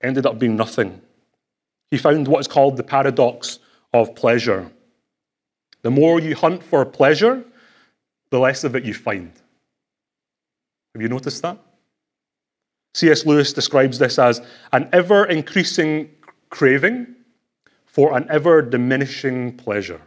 ended 0.00 0.26
up 0.26 0.38
being 0.38 0.56
nothing. 0.56 1.00
He 1.90 1.98
found 1.98 2.28
what 2.28 2.40
is 2.40 2.46
called 2.46 2.76
the 2.76 2.82
paradox 2.82 3.58
of 3.92 4.14
pleasure. 4.14 4.70
The 5.82 5.90
more 5.90 6.20
you 6.20 6.36
hunt 6.36 6.62
for 6.62 6.84
pleasure, 6.84 7.44
the 8.30 8.38
less 8.38 8.64
of 8.64 8.76
it 8.76 8.84
you 8.84 8.94
find. 8.94 9.32
Have 10.94 11.02
you 11.02 11.08
noticed 11.08 11.42
that? 11.42 11.58
C.S. 12.94 13.26
Lewis 13.26 13.52
describes 13.52 13.98
this 13.98 14.18
as 14.18 14.40
an 14.72 14.88
ever 14.92 15.24
increasing 15.26 16.10
craving 16.50 17.14
for 17.86 18.16
an 18.16 18.26
ever 18.30 18.62
diminishing 18.62 19.56
pleasure. 19.56 20.00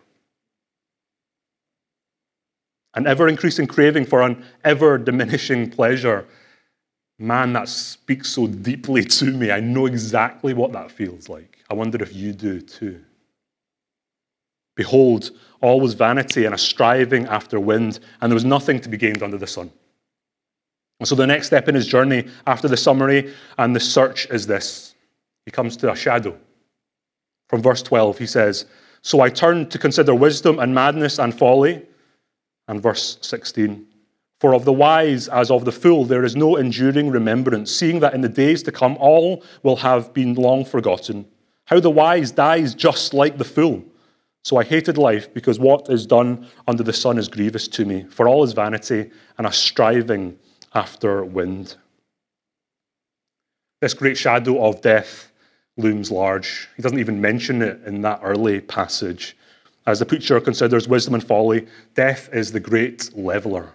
An 2.93 3.07
ever 3.07 3.27
increasing 3.27 3.67
craving 3.67 4.05
for 4.05 4.21
an 4.21 4.43
ever 4.63 4.97
diminishing 4.97 5.69
pleasure. 5.69 6.25
Man, 7.17 7.53
that 7.53 7.69
speaks 7.69 8.29
so 8.29 8.47
deeply 8.47 9.03
to 9.05 9.25
me. 9.25 9.51
I 9.51 9.59
know 9.59 9.85
exactly 9.85 10.53
what 10.53 10.71
that 10.73 10.91
feels 10.91 11.29
like. 11.29 11.59
I 11.69 11.73
wonder 11.73 12.01
if 12.01 12.13
you 12.13 12.33
do 12.33 12.59
too. 12.59 12.99
Behold, 14.75 15.31
all 15.61 15.79
was 15.79 15.93
vanity 15.93 16.45
and 16.45 16.55
a 16.55 16.57
striving 16.57 17.27
after 17.27 17.59
wind, 17.59 17.99
and 18.19 18.31
there 18.31 18.35
was 18.35 18.45
nothing 18.45 18.79
to 18.79 18.89
be 18.89 18.97
gained 18.97 19.21
under 19.21 19.37
the 19.37 19.47
sun. 19.47 19.71
And 20.99 21.07
so 21.07 21.15
the 21.15 21.27
next 21.27 21.47
step 21.47 21.67
in 21.67 21.75
his 21.75 21.87
journey 21.87 22.27
after 22.45 22.67
the 22.67 22.77
summary 22.77 23.33
and 23.57 23.75
the 23.75 23.79
search 23.79 24.27
is 24.29 24.47
this. 24.47 24.95
He 25.45 25.51
comes 25.51 25.75
to 25.77 25.91
a 25.91 25.95
shadow. 25.95 26.37
From 27.49 27.61
verse 27.61 27.81
12, 27.81 28.17
he 28.17 28.27
says, 28.27 28.65
So 29.01 29.21
I 29.21 29.29
turned 29.29 29.71
to 29.71 29.79
consider 29.79 30.13
wisdom 30.13 30.59
and 30.59 30.73
madness 30.73 31.19
and 31.19 31.37
folly. 31.37 31.85
And 32.67 32.81
verse 32.81 33.17
16, 33.21 33.85
For 34.39 34.53
of 34.53 34.65
the 34.65 34.73
wise 34.73 35.27
as 35.27 35.51
of 35.51 35.65
the 35.65 35.71
fool 35.71 36.05
there 36.05 36.23
is 36.23 36.35
no 36.35 36.55
enduring 36.55 37.09
remembrance, 37.09 37.71
seeing 37.71 37.99
that 37.99 38.13
in 38.13 38.21
the 38.21 38.29
days 38.29 38.63
to 38.63 38.71
come 38.71 38.97
all 38.99 39.43
will 39.63 39.77
have 39.77 40.13
been 40.13 40.35
long 40.35 40.65
forgotten. 40.65 41.25
How 41.65 41.79
the 41.79 41.89
wise 41.89 42.31
dies 42.31 42.75
just 42.75 43.13
like 43.13 43.37
the 43.37 43.45
fool. 43.45 43.83
So 44.43 44.57
I 44.57 44.63
hated 44.63 44.97
life 44.97 45.33
because 45.33 45.59
what 45.59 45.89
is 45.89 46.05
done 46.05 46.47
under 46.67 46.83
the 46.83 46.93
sun 46.93 47.17
is 47.17 47.27
grievous 47.27 47.67
to 47.69 47.85
me, 47.85 48.05
for 48.09 48.27
all 48.27 48.43
is 48.43 48.53
vanity 48.53 49.11
and 49.37 49.45
a 49.45 49.51
striving 49.51 50.37
after 50.73 51.23
wind. 51.23 51.75
This 53.81 53.93
great 53.93 54.17
shadow 54.17 54.63
of 54.63 54.81
death 54.81 55.31
looms 55.77 56.11
large. 56.11 56.69
He 56.75 56.81
doesn't 56.81 56.99
even 56.99 57.21
mention 57.21 57.61
it 57.61 57.81
in 57.85 58.01
that 58.01 58.19
early 58.23 58.61
passage. 58.61 59.35
As 59.87 59.99
the 59.99 60.05
preacher 60.05 60.39
considers 60.39 60.87
wisdom 60.87 61.15
and 61.15 61.23
folly, 61.23 61.67
death 61.95 62.29
is 62.31 62.51
the 62.51 62.59
great 62.59 63.15
leveler. 63.17 63.71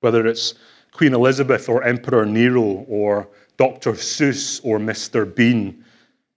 Whether 0.00 0.26
it's 0.26 0.54
Queen 0.92 1.14
Elizabeth 1.14 1.68
or 1.68 1.82
Emperor 1.82 2.24
Nero 2.24 2.84
or 2.88 3.28
Dr. 3.56 3.92
Seuss 3.92 4.60
or 4.64 4.78
Mr. 4.78 5.32
Bean, 5.34 5.84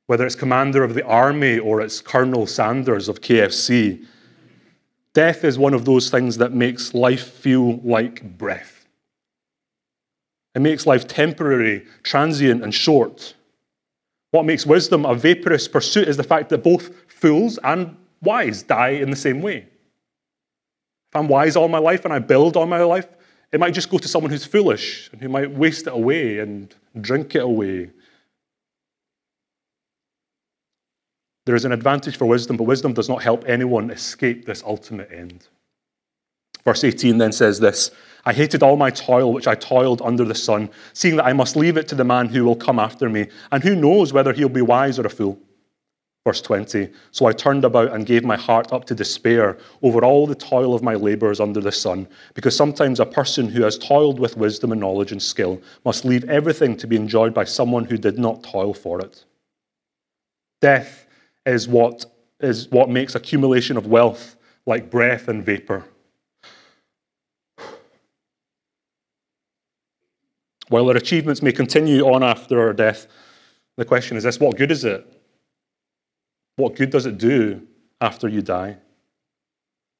whether 0.07 0.25
it's 0.25 0.35
commander 0.35 0.83
of 0.83 0.93
the 0.93 1.05
army 1.05 1.59
or 1.59 1.81
it's 1.81 2.01
Colonel 2.01 2.45
Sanders 2.47 3.09
of 3.09 3.21
KFC. 3.21 4.05
Death 5.13 5.43
is 5.43 5.57
one 5.57 5.73
of 5.73 5.85
those 5.85 6.09
things 6.09 6.37
that 6.37 6.53
makes 6.53 6.93
life 6.93 7.31
feel 7.31 7.77
like 7.77 8.37
breath. 8.37 8.87
It 10.53 10.59
makes 10.59 10.85
life 10.85 11.07
temporary, 11.07 11.85
transient, 12.03 12.63
and 12.63 12.73
short. 12.73 13.33
What 14.31 14.45
makes 14.45 14.65
wisdom 14.65 15.05
a 15.05 15.15
vaporous 15.15 15.67
pursuit 15.67 16.07
is 16.07 16.17
the 16.17 16.23
fact 16.23 16.49
that 16.49 16.63
both 16.63 16.91
fools 17.07 17.57
and 17.63 17.95
wise 18.25 18.63
die 18.63 18.89
in 18.89 19.09
the 19.09 19.15
same 19.15 19.41
way. 19.41 19.57
If 19.57 21.15
I'm 21.15 21.27
wise 21.27 21.55
all 21.55 21.69
my 21.69 21.77
life 21.77 22.03
and 22.03 22.13
I 22.13 22.19
build 22.19 22.57
all 22.57 22.65
my 22.65 22.83
life, 22.83 23.07
it 23.51 23.59
might 23.59 23.73
just 23.73 23.89
go 23.89 23.97
to 23.97 24.07
someone 24.07 24.31
who's 24.31 24.45
foolish 24.45 25.09
and 25.13 25.21
who 25.21 25.29
might 25.29 25.49
waste 25.49 25.87
it 25.87 25.93
away 25.93 26.39
and 26.39 26.75
drink 26.99 27.35
it 27.35 27.43
away 27.43 27.91
There 31.45 31.55
is 31.55 31.65
an 31.65 31.71
advantage 31.71 32.17
for 32.17 32.25
wisdom, 32.25 32.57
but 32.57 32.63
wisdom 32.63 32.93
does 32.93 33.07
not 33.07 33.21
help 33.21 33.45
anyone 33.47 33.91
escape 33.91 34.45
this 34.45 34.63
ultimate 34.63 35.11
end. 35.11 35.47
Verse 36.63 36.83
18 36.83 37.19
then 37.19 37.31
says 37.31 37.59
this 37.59 37.91
I 38.25 38.33
hated 38.33 38.63
all 38.63 38.75
my 38.75 38.89
toil 38.89 39.31
which 39.31 39.47
I 39.47 39.53
toiled 39.53 40.01
under 40.01 40.25
the 40.25 40.33
sun, 40.33 40.69
seeing 40.93 41.17
that 41.17 41.25
I 41.25 41.33
must 41.33 41.55
leave 41.55 41.77
it 41.77 41.87
to 41.89 41.95
the 41.95 42.03
man 42.03 42.27
who 42.29 42.43
will 42.43 42.55
come 42.55 42.79
after 42.79 43.09
me, 43.09 43.27
and 43.51 43.63
who 43.63 43.75
knows 43.75 44.11
whether 44.11 44.33
he'll 44.33 44.49
be 44.49 44.63
wise 44.63 44.97
or 44.97 45.05
a 45.05 45.09
fool. 45.09 45.39
Verse 46.25 46.41
20 46.41 46.89
So 47.11 47.27
I 47.27 47.31
turned 47.31 47.63
about 47.63 47.93
and 47.93 48.05
gave 48.05 48.23
my 48.23 48.35
heart 48.35 48.73
up 48.73 48.85
to 48.85 48.95
despair 48.95 49.57
over 49.83 50.03
all 50.03 50.25
the 50.25 50.35
toil 50.35 50.73
of 50.73 50.81
my 50.81 50.95
labors 50.95 51.39
under 51.39 51.61
the 51.61 51.71
sun, 51.71 52.07
because 52.33 52.55
sometimes 52.55 52.99
a 52.99 53.05
person 53.05 53.47
who 53.47 53.61
has 53.61 53.77
toiled 53.77 54.19
with 54.19 54.35
wisdom 54.35 54.71
and 54.71 54.81
knowledge 54.81 55.11
and 55.11 55.21
skill 55.21 55.61
must 55.85 56.03
leave 56.03 56.23
everything 56.25 56.75
to 56.77 56.87
be 56.87 56.95
enjoyed 56.95 57.33
by 57.33 57.43
someone 57.43 57.85
who 57.85 57.97
did 57.97 58.17
not 58.17 58.43
toil 58.43 58.73
for 58.73 58.99
it. 58.99 59.23
Death 60.61 61.05
is 61.45 61.67
what, 61.67 62.05
is 62.39 62.69
what 62.69 62.89
makes 62.89 63.13
accumulation 63.13 63.77
of 63.77 63.85
wealth 63.85 64.35
like 64.65 64.89
breath 64.89 65.27
and 65.27 65.45
vapor. 65.45 65.85
While 70.69 70.89
our 70.89 70.95
achievements 70.95 71.43
may 71.43 71.51
continue 71.51 72.01
on 72.11 72.23
after 72.23 72.59
our 72.59 72.73
death, 72.73 73.05
the 73.77 73.85
question 73.85 74.17
is 74.17 74.23
this 74.23 74.39
what 74.39 74.57
good 74.57 74.71
is 74.71 74.83
it? 74.83 75.14
What 76.57 76.75
good 76.75 76.89
does 76.89 77.05
it 77.05 77.17
do 77.17 77.61
after 77.99 78.27
you 78.27 78.41
die? 78.41 78.77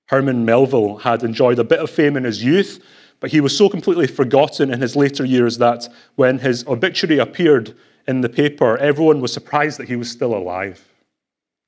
Herman 0.07 0.45
Melville 0.45 0.97
had 0.97 1.23
enjoyed 1.23 1.59
a 1.59 1.63
bit 1.63 1.79
of 1.79 1.89
fame 1.89 2.15
in 2.15 2.23
his 2.23 2.43
youth, 2.43 2.83
but 3.19 3.31
he 3.31 3.41
was 3.41 3.57
so 3.57 3.69
completely 3.69 4.07
forgotten 4.07 4.71
in 4.71 4.81
his 4.81 4.95
later 4.95 5.25
years 5.25 5.57
that 5.57 5.87
when 6.15 6.39
his 6.39 6.65
obituary 6.67 7.19
appeared 7.19 7.75
in 8.07 8.21
the 8.21 8.29
paper, 8.29 8.77
everyone 8.77 9.19
was 9.19 9.33
surprised 9.33 9.79
that 9.79 9.87
he 9.87 9.95
was 9.95 10.09
still 10.09 10.35
alive. 10.35 10.87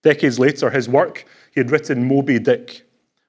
Decades 0.03 0.39
later, 0.39 0.69
his 0.69 0.87
work, 0.87 1.25
he 1.53 1.59
had 1.59 1.71
written 1.71 2.07
Moby 2.07 2.39
Dick, 2.39 2.83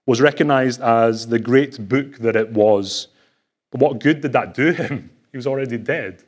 was 0.07 0.21
recognized 0.21 0.81
as 0.81 1.27
the 1.27 1.39
great 1.39 1.89
book 1.89 2.19
that 2.19 2.37
it 2.37 2.51
was. 2.51 3.09
But 3.71 3.81
what 3.81 4.01
good 4.01 4.21
did 4.21 4.33
that 4.33 4.55
do 4.55 4.73
him? 4.73 5.11
He 5.31 5.37
was 5.37 5.47
already 5.47 5.77
dead. 5.77 6.25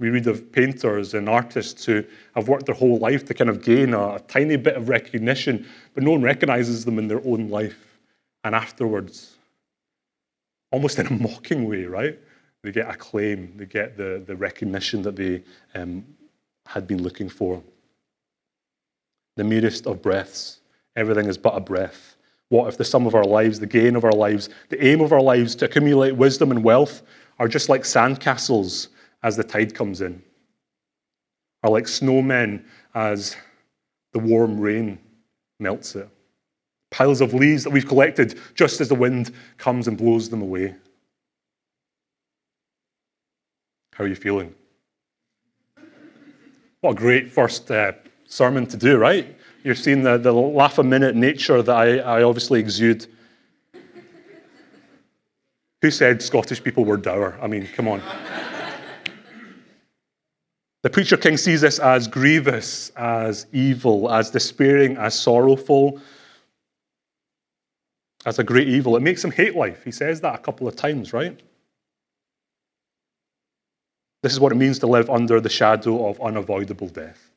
We 0.00 0.10
read 0.10 0.26
of 0.26 0.50
painters 0.50 1.14
and 1.14 1.28
artists 1.28 1.84
who 1.84 2.04
have 2.34 2.48
worked 2.48 2.66
their 2.66 2.74
whole 2.74 2.98
life 2.98 3.24
to 3.26 3.34
kind 3.34 3.48
of 3.48 3.62
gain 3.62 3.94
a, 3.94 4.14
a, 4.14 4.20
tiny 4.20 4.56
bit 4.56 4.76
of 4.76 4.88
recognition, 4.88 5.66
but 5.94 6.02
no 6.02 6.10
one 6.12 6.22
recognizes 6.22 6.84
them 6.84 6.98
in 6.98 7.06
their 7.06 7.24
own 7.24 7.48
life. 7.48 7.98
And 8.42 8.54
afterwards, 8.54 9.36
almost 10.72 10.98
in 10.98 11.06
a 11.06 11.12
mocking 11.22 11.68
way, 11.68 11.84
right? 11.84 12.18
They 12.62 12.72
get 12.72 12.88
acclaim, 12.88 13.52
they 13.56 13.66
get 13.66 13.96
the, 13.96 14.22
the 14.26 14.34
recognition 14.34 15.02
that 15.02 15.16
they 15.16 15.42
um, 15.74 16.04
had 16.66 16.86
been 16.86 17.02
looking 17.02 17.28
for 17.28 17.62
the 19.36 19.44
merest 19.44 19.86
of 19.86 20.02
breaths. 20.02 20.60
Everything 20.96 21.26
is 21.26 21.38
but 21.38 21.56
a 21.56 21.60
breath. 21.60 22.16
What 22.48 22.68
if 22.68 22.76
the 22.76 22.84
sum 22.84 23.06
of 23.06 23.14
our 23.14 23.24
lives, 23.24 23.58
the 23.60 23.66
gain 23.66 23.96
of 23.96 24.04
our 24.04 24.12
lives, 24.12 24.48
the 24.68 24.84
aim 24.84 25.00
of 25.00 25.12
our 25.12 25.20
lives 25.20 25.54
to 25.56 25.64
accumulate 25.64 26.12
wisdom 26.12 26.50
and 26.50 26.62
wealth 26.62 27.02
are 27.38 27.48
just 27.48 27.68
like 27.68 27.82
sandcastles 27.82 28.88
as 29.24 29.36
the 29.36 29.42
tide 29.42 29.74
comes 29.74 30.02
in? 30.02 30.22
Are 31.64 31.70
like 31.70 31.84
snowmen 31.84 32.62
as 32.94 33.36
the 34.12 34.20
warm 34.20 34.60
rain 34.60 34.98
melts 35.58 35.96
it? 35.96 36.08
Piles 36.92 37.20
of 37.20 37.34
leaves 37.34 37.64
that 37.64 37.70
we've 37.70 37.88
collected 37.88 38.38
just 38.54 38.80
as 38.80 38.88
the 38.88 38.94
wind 38.94 39.32
comes 39.58 39.88
and 39.88 39.98
blows 39.98 40.28
them 40.28 40.42
away. 40.42 40.76
How 43.94 44.04
are 44.04 44.06
you 44.06 44.14
feeling? 44.14 44.54
What 46.82 46.92
a 46.92 46.94
great 46.94 47.32
first 47.32 47.70
uh, 47.70 47.92
sermon 48.26 48.66
to 48.66 48.76
do, 48.76 48.98
right? 48.98 49.34
You're 49.62 49.74
seeing 49.74 50.02
the, 50.02 50.18
the 50.18 50.32
laugh 50.32 50.78
a 50.78 50.84
minute 50.84 51.16
nature 51.16 51.62
that 51.62 51.74
I, 51.74 51.98
I 51.98 52.22
obviously 52.22 52.60
exude. 52.60 53.06
Who 55.80 55.90
said 55.90 56.22
Scottish 56.22 56.62
people 56.62 56.84
were 56.84 56.98
dour? 56.98 57.38
I 57.40 57.46
mean, 57.46 57.66
come 57.74 57.88
on. 57.88 58.02
The 60.84 60.90
preacher 60.90 61.16
king 61.16 61.38
sees 61.38 61.62
this 61.62 61.78
as 61.78 62.06
grievous, 62.06 62.90
as 62.90 63.46
evil, 63.52 64.12
as 64.12 64.30
despairing, 64.30 64.98
as 64.98 65.18
sorrowful, 65.18 65.98
as 68.26 68.38
a 68.38 68.44
great 68.44 68.68
evil. 68.68 68.94
It 68.94 69.00
makes 69.00 69.24
him 69.24 69.30
hate 69.30 69.56
life. 69.56 69.82
He 69.82 69.90
says 69.90 70.20
that 70.20 70.34
a 70.34 70.38
couple 70.42 70.68
of 70.68 70.76
times, 70.76 71.14
right? 71.14 71.40
This 74.22 74.34
is 74.34 74.40
what 74.40 74.52
it 74.52 74.56
means 74.56 74.78
to 74.80 74.86
live 74.86 75.08
under 75.08 75.40
the 75.40 75.48
shadow 75.48 76.06
of 76.06 76.20
unavoidable 76.20 76.88
death. 76.88 77.30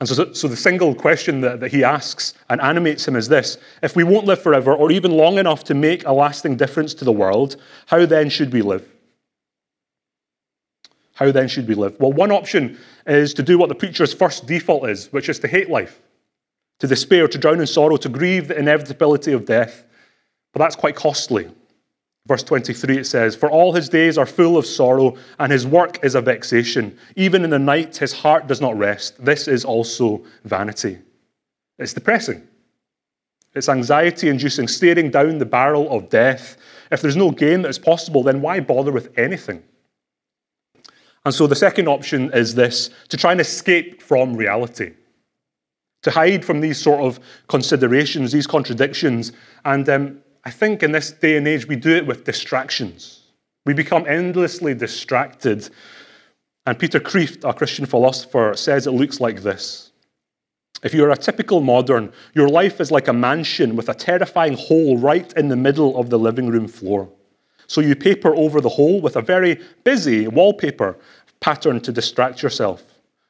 And 0.00 0.08
so, 0.08 0.32
so 0.32 0.48
the 0.48 0.56
single 0.56 0.94
question 0.94 1.42
that, 1.42 1.60
that 1.60 1.70
he 1.70 1.84
asks 1.84 2.32
and 2.48 2.62
animates 2.62 3.06
him 3.06 3.14
is 3.14 3.28
this 3.28 3.58
If 3.82 3.94
we 3.94 4.04
won't 4.04 4.24
live 4.24 4.40
forever 4.40 4.74
or 4.74 4.90
even 4.90 5.18
long 5.18 5.36
enough 5.36 5.64
to 5.64 5.74
make 5.74 6.06
a 6.06 6.12
lasting 6.12 6.56
difference 6.56 6.94
to 6.94 7.04
the 7.04 7.12
world, 7.12 7.56
how 7.88 8.06
then 8.06 8.30
should 8.30 8.54
we 8.54 8.62
live? 8.62 8.88
How 11.14 11.30
then 11.30 11.48
should 11.48 11.68
we 11.68 11.74
live? 11.74 11.98
Well, 12.00 12.12
one 12.12 12.32
option 12.32 12.78
is 13.06 13.34
to 13.34 13.42
do 13.42 13.56
what 13.56 13.68
the 13.68 13.74
preacher's 13.74 14.12
first 14.12 14.46
default 14.46 14.88
is, 14.88 15.12
which 15.12 15.28
is 15.28 15.38
to 15.40 15.48
hate 15.48 15.70
life, 15.70 16.02
to 16.80 16.86
despair, 16.86 17.28
to 17.28 17.38
drown 17.38 17.60
in 17.60 17.66
sorrow, 17.66 17.96
to 17.96 18.08
grieve 18.08 18.48
the 18.48 18.58
inevitability 18.58 19.32
of 19.32 19.44
death. 19.44 19.84
But 20.52 20.58
that's 20.58 20.76
quite 20.76 20.96
costly. 20.96 21.48
Verse 22.26 22.42
23, 22.42 22.98
it 22.98 23.06
says, 23.06 23.36
For 23.36 23.50
all 23.50 23.72
his 23.72 23.88
days 23.88 24.18
are 24.18 24.26
full 24.26 24.56
of 24.56 24.66
sorrow, 24.66 25.16
and 25.38 25.52
his 25.52 25.66
work 25.66 26.02
is 26.02 26.14
a 26.14 26.20
vexation. 26.20 26.96
Even 27.16 27.44
in 27.44 27.50
the 27.50 27.58
night, 27.58 27.96
his 27.96 28.12
heart 28.12 28.46
does 28.46 28.60
not 28.60 28.76
rest. 28.76 29.22
This 29.22 29.46
is 29.46 29.64
also 29.64 30.24
vanity. 30.44 30.98
It's 31.78 31.92
depressing. 31.92 32.46
It's 33.54 33.68
anxiety 33.68 34.30
inducing, 34.30 34.66
staring 34.66 35.10
down 35.10 35.38
the 35.38 35.46
barrel 35.46 35.88
of 35.90 36.08
death. 36.08 36.56
If 36.90 37.02
there's 37.02 37.14
no 37.14 37.30
gain 37.30 37.62
that 37.62 37.68
is 37.68 37.78
possible, 37.78 38.22
then 38.22 38.40
why 38.40 38.58
bother 38.58 38.90
with 38.90 39.16
anything? 39.16 39.62
And 41.24 41.34
so 41.34 41.46
the 41.46 41.56
second 41.56 41.88
option 41.88 42.30
is 42.32 42.54
this 42.54 42.90
to 43.08 43.16
try 43.16 43.32
and 43.32 43.40
escape 43.40 44.02
from 44.02 44.36
reality, 44.36 44.92
to 46.02 46.10
hide 46.10 46.44
from 46.44 46.60
these 46.60 46.78
sort 46.78 47.00
of 47.00 47.18
considerations, 47.48 48.32
these 48.32 48.46
contradictions, 48.46 49.32
and 49.64 49.88
um, 49.88 50.20
I 50.44 50.50
think 50.50 50.82
in 50.82 50.92
this 50.92 51.10
day 51.10 51.36
and 51.36 51.48
age, 51.48 51.66
we 51.66 51.76
do 51.76 51.96
it 51.96 52.06
with 52.06 52.24
distractions. 52.24 53.20
We 53.64 53.72
become 53.72 54.06
endlessly 54.06 54.74
distracted. 54.74 55.70
And 56.66 56.78
Peter 56.78 57.00
Kreeft, 57.00 57.48
a 57.48 57.54
Christian 57.54 57.86
philosopher, 57.86 58.52
says 58.54 58.86
it 58.86 58.90
looks 58.90 59.20
like 59.20 59.42
this. 59.42 59.92
If 60.82 60.92
you're 60.92 61.10
a 61.10 61.16
typical 61.16 61.62
modern, 61.62 62.12
your 62.34 62.48
life 62.48 62.78
is 62.78 62.90
like 62.90 63.08
a 63.08 63.12
mansion 63.12 63.74
with 63.74 63.88
a 63.88 63.94
terrifying 63.94 64.54
hole 64.54 64.98
right 64.98 65.32
in 65.32 65.48
the 65.48 65.56
middle 65.56 65.96
of 65.98 66.10
the 66.10 66.18
living 66.18 66.48
room 66.48 66.68
floor. 66.68 67.08
So 67.66 67.80
you 67.80 67.96
paper 67.96 68.34
over 68.34 68.60
the 68.60 68.68
hole 68.68 69.00
with 69.00 69.16
a 69.16 69.22
very 69.22 69.60
busy 69.84 70.28
wallpaper 70.28 70.96
pattern 71.40 71.80
to 71.80 71.92
distract 71.92 72.42
yourself. 72.42 72.82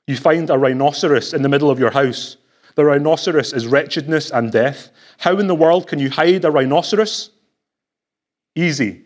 You 0.07 0.17
find 0.17 0.51
a 0.51 0.59
rhinoceros 0.59 1.33
in 1.33 1.43
the 1.43 1.49
middle 1.49 1.71
of 1.71 1.79
your 1.79 1.91
house. 1.91 2.37
The 2.75 2.85
rhinoceros 2.85 3.53
is 3.53 3.67
wretchedness 3.67 4.31
and 4.31 4.53
death. 4.53 4.91
How 5.19 5.39
in 5.39 5.47
the 5.47 5.55
world 5.55 5.87
can 5.87 5.99
you 5.99 6.11
hide 6.11 6.45
a 6.45 6.51
rhinoceros? 6.51 7.31
Easy. 8.55 9.03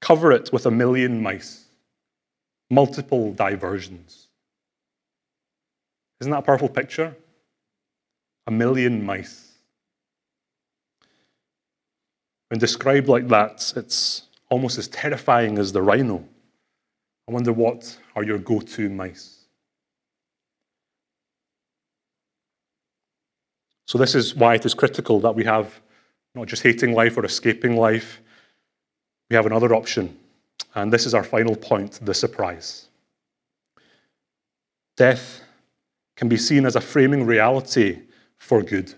Cover 0.00 0.32
it 0.32 0.52
with 0.52 0.66
a 0.66 0.70
million 0.70 1.22
mice. 1.22 1.64
Multiple 2.70 3.32
diversions. 3.32 4.28
Isn't 6.20 6.30
that 6.30 6.38
a 6.38 6.42
powerful 6.42 6.68
picture? 6.68 7.16
A 8.46 8.50
million 8.50 9.04
mice. 9.04 9.52
When 12.48 12.58
described 12.58 13.08
like 13.08 13.28
that, 13.28 13.72
it's 13.76 14.22
almost 14.50 14.78
as 14.78 14.88
terrifying 14.88 15.58
as 15.58 15.72
the 15.72 15.82
rhino. 15.82 16.24
I 17.28 17.32
wonder 17.32 17.52
what 17.52 17.96
are 18.16 18.24
your 18.24 18.38
go 18.38 18.60
to 18.60 18.88
mice? 18.88 19.44
So, 23.86 23.98
this 23.98 24.14
is 24.14 24.34
why 24.34 24.54
it 24.54 24.66
is 24.66 24.74
critical 24.74 25.20
that 25.20 25.34
we 25.34 25.44
have 25.44 25.80
not 26.34 26.46
just 26.46 26.62
hating 26.62 26.92
life 26.92 27.16
or 27.16 27.24
escaping 27.24 27.76
life, 27.76 28.20
we 29.30 29.36
have 29.36 29.46
another 29.46 29.74
option. 29.74 30.16
And 30.74 30.92
this 30.92 31.06
is 31.06 31.14
our 31.14 31.24
final 31.24 31.56
point 31.56 31.98
the 32.04 32.14
surprise. 32.14 32.88
Death 34.96 35.42
can 36.16 36.28
be 36.28 36.36
seen 36.36 36.66
as 36.66 36.76
a 36.76 36.80
framing 36.80 37.24
reality 37.24 38.00
for 38.36 38.62
good. 38.62 38.92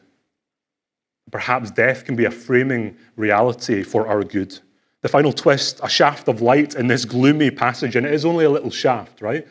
Perhaps 1.30 1.70
death 1.70 2.04
can 2.04 2.16
be 2.16 2.24
a 2.24 2.30
framing 2.30 2.96
reality 3.16 3.82
for 3.82 4.08
our 4.08 4.24
good. 4.24 4.58
The 5.02 5.08
final 5.08 5.32
twist, 5.32 5.80
a 5.82 5.88
shaft 5.88 6.28
of 6.28 6.42
light 6.42 6.74
in 6.74 6.86
this 6.86 7.04
gloomy 7.04 7.50
passage, 7.50 7.96
and 7.96 8.06
it 8.06 8.12
is 8.12 8.24
only 8.24 8.44
a 8.44 8.50
little 8.50 8.70
shaft, 8.70 9.22
right? 9.22 9.46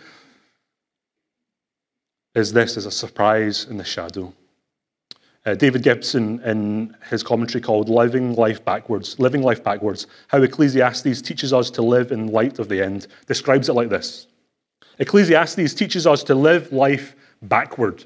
Is 2.35 2.53
this 2.53 2.77
as 2.77 2.85
a 2.85 2.91
surprise 2.91 3.65
in 3.65 3.77
the 3.77 3.83
shadow. 3.83 4.33
Uh, 5.45 5.55
David 5.55 5.81
Gibson, 5.81 6.41
in 6.43 6.95
his 7.09 7.23
commentary 7.23 7.61
called 7.61 7.89
Living 7.89 8.35
Life 8.35 8.63
Backwards, 8.63 9.17
Living 9.19 9.41
Life 9.41 9.63
Backwards, 9.63 10.05
How 10.27 10.41
Ecclesiastes 10.43 11.21
Teaches 11.21 11.53
Us 11.53 11.71
to 11.71 11.81
Live 11.81 12.11
in 12.11 12.27
Light 12.27 12.59
of 12.59 12.69
the 12.69 12.83
End, 12.83 13.07
describes 13.25 13.69
it 13.69 13.73
like 13.73 13.89
this 13.89 14.27
Ecclesiastes 14.99 15.73
teaches 15.73 16.05
us 16.05 16.23
to 16.23 16.35
live 16.35 16.71
life 16.71 17.15
backward. 17.41 18.03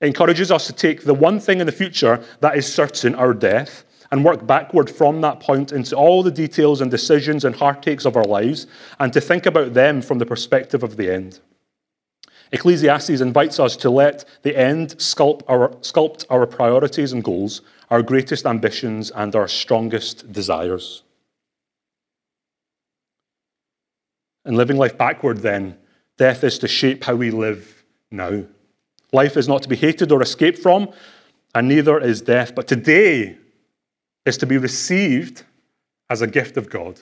It 0.00 0.06
encourages 0.06 0.50
us 0.50 0.66
to 0.66 0.72
take 0.72 1.04
the 1.04 1.14
one 1.14 1.38
thing 1.38 1.60
in 1.60 1.66
the 1.66 1.72
future 1.72 2.24
that 2.40 2.56
is 2.56 2.72
certain, 2.72 3.14
our 3.14 3.34
death, 3.34 3.84
and 4.12 4.22
work 4.22 4.46
backward 4.46 4.90
from 4.90 5.22
that 5.22 5.40
point 5.40 5.72
into 5.72 5.96
all 5.96 6.22
the 6.22 6.30
details 6.30 6.82
and 6.82 6.90
decisions 6.90 7.46
and 7.46 7.56
heartaches 7.56 8.04
of 8.04 8.14
our 8.14 8.24
lives, 8.24 8.66
and 9.00 9.10
to 9.12 9.20
think 9.20 9.46
about 9.46 9.72
them 9.72 10.02
from 10.02 10.18
the 10.18 10.26
perspective 10.26 10.82
of 10.82 10.96
the 10.96 11.10
end. 11.10 11.40
Ecclesiastes 12.52 13.22
invites 13.22 13.58
us 13.58 13.74
to 13.74 13.88
let 13.88 14.26
the 14.42 14.54
end 14.54 14.90
sculpt 14.98 15.40
our, 15.48 15.70
sculpt 15.80 16.26
our 16.28 16.46
priorities 16.46 17.14
and 17.14 17.24
goals, 17.24 17.62
our 17.88 18.02
greatest 18.02 18.44
ambitions, 18.44 19.10
and 19.10 19.34
our 19.34 19.48
strongest 19.48 20.30
desires. 20.30 21.02
In 24.44 24.56
living 24.56 24.76
life 24.76 24.98
backward, 24.98 25.38
then, 25.38 25.78
death 26.18 26.44
is 26.44 26.58
to 26.58 26.68
shape 26.68 27.04
how 27.04 27.14
we 27.14 27.30
live 27.30 27.82
now. 28.10 28.44
Life 29.10 29.38
is 29.38 29.48
not 29.48 29.62
to 29.62 29.70
be 29.70 29.76
hated 29.76 30.12
or 30.12 30.20
escaped 30.20 30.58
from, 30.58 30.92
and 31.54 31.66
neither 31.66 31.98
is 31.98 32.20
death. 32.20 32.54
But 32.54 32.68
today 32.68 33.38
is 34.24 34.36
to 34.38 34.46
be 34.46 34.58
received 34.58 35.44
as 36.10 36.22
a 36.22 36.26
gift 36.26 36.56
of 36.56 36.70
God. 36.70 37.00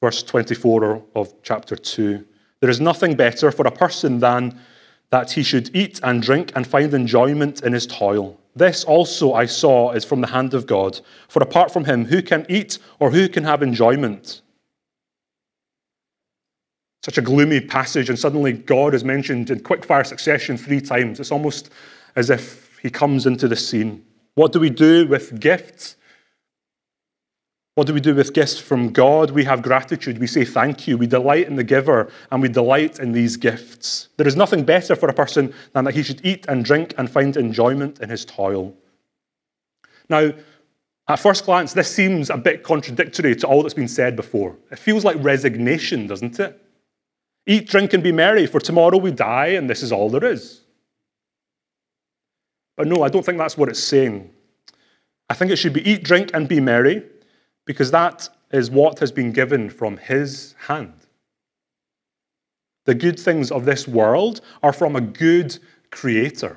verse 0.00 0.22
24 0.22 1.02
of 1.14 1.34
chapter 1.42 1.76
2. 1.76 2.24
There 2.60 2.70
is 2.70 2.80
nothing 2.80 3.14
better 3.14 3.52
for 3.52 3.66
a 3.66 3.70
person 3.70 4.18
than 4.18 4.58
that 5.10 5.32
he 5.32 5.42
should 5.42 5.74
eat 5.74 6.00
and 6.02 6.22
drink 6.22 6.52
and 6.54 6.66
find 6.66 6.94
enjoyment 6.94 7.62
in 7.62 7.72
his 7.72 7.86
toil. 7.86 8.38
This 8.54 8.84
also 8.84 9.34
I 9.34 9.46
saw 9.46 9.92
is 9.92 10.04
from 10.04 10.20
the 10.20 10.26
hand 10.26 10.54
of 10.54 10.66
God. 10.66 11.00
For 11.28 11.42
apart 11.42 11.72
from 11.72 11.84
him, 11.84 12.04
who 12.04 12.22
can 12.22 12.46
eat 12.48 12.78
or 12.98 13.10
who 13.10 13.28
can 13.28 13.44
have 13.44 13.62
enjoyment? 13.62 14.42
Such 17.02 17.18
a 17.18 17.22
gloomy 17.22 17.60
passage, 17.60 18.10
and 18.10 18.18
suddenly 18.18 18.52
God 18.52 18.92
is 18.92 19.04
mentioned 19.04 19.50
in 19.50 19.60
quick-fire 19.60 20.04
succession 20.04 20.58
three 20.58 20.80
times. 20.80 21.18
It's 21.18 21.32
almost 21.32 21.70
as 22.14 22.28
if 22.28 22.69
he 22.82 22.90
comes 22.90 23.26
into 23.26 23.48
the 23.48 23.56
scene. 23.56 24.04
What 24.34 24.52
do 24.52 24.60
we 24.60 24.70
do 24.70 25.06
with 25.06 25.40
gifts? 25.40 25.96
What 27.74 27.86
do 27.86 27.94
we 27.94 28.00
do 28.00 28.14
with 28.14 28.34
gifts 28.34 28.58
from 28.58 28.92
God? 28.92 29.30
We 29.30 29.44
have 29.44 29.62
gratitude. 29.62 30.18
We 30.18 30.26
say 30.26 30.44
thank 30.44 30.86
you. 30.86 30.98
We 30.98 31.06
delight 31.06 31.46
in 31.46 31.56
the 31.56 31.64
giver 31.64 32.10
and 32.30 32.42
we 32.42 32.48
delight 32.48 32.98
in 32.98 33.12
these 33.12 33.36
gifts. 33.36 34.08
There 34.16 34.28
is 34.28 34.36
nothing 34.36 34.64
better 34.64 34.96
for 34.96 35.08
a 35.08 35.14
person 35.14 35.54
than 35.72 35.84
that 35.84 35.94
he 35.94 36.02
should 36.02 36.24
eat 36.24 36.46
and 36.48 36.64
drink 36.64 36.94
and 36.98 37.10
find 37.10 37.36
enjoyment 37.36 38.00
in 38.00 38.08
his 38.08 38.24
toil. 38.24 38.74
Now, 40.08 40.32
at 41.08 41.20
first 41.20 41.44
glance, 41.44 41.72
this 41.72 41.90
seems 41.90 42.30
a 42.30 42.36
bit 42.36 42.62
contradictory 42.62 43.34
to 43.36 43.46
all 43.46 43.62
that's 43.62 43.74
been 43.74 43.88
said 43.88 44.14
before. 44.14 44.56
It 44.70 44.78
feels 44.78 45.04
like 45.04 45.16
resignation, 45.20 46.06
doesn't 46.06 46.38
it? 46.38 46.60
Eat, 47.46 47.68
drink, 47.68 47.94
and 47.94 48.02
be 48.02 48.12
merry, 48.12 48.46
for 48.46 48.60
tomorrow 48.60 48.98
we 48.98 49.10
die, 49.10 49.48
and 49.48 49.68
this 49.68 49.82
is 49.82 49.90
all 49.90 50.10
there 50.10 50.24
is. 50.24 50.60
But 52.80 52.88
no, 52.88 53.02
I 53.02 53.10
don't 53.10 53.22
think 53.22 53.36
that's 53.36 53.58
what 53.58 53.68
it's 53.68 53.84
saying. 53.84 54.30
I 55.28 55.34
think 55.34 55.50
it 55.50 55.56
should 55.56 55.74
be 55.74 55.86
eat, 55.86 56.02
drink, 56.02 56.30
and 56.32 56.48
be 56.48 56.60
merry, 56.60 57.02
because 57.66 57.90
that 57.90 58.26
is 58.52 58.70
what 58.70 58.98
has 59.00 59.12
been 59.12 59.32
given 59.32 59.68
from 59.68 59.98
his 59.98 60.54
hand. 60.58 60.94
The 62.86 62.94
good 62.94 63.20
things 63.20 63.50
of 63.52 63.66
this 63.66 63.86
world 63.86 64.40
are 64.62 64.72
from 64.72 64.96
a 64.96 65.02
good 65.02 65.58
creator. 65.90 66.56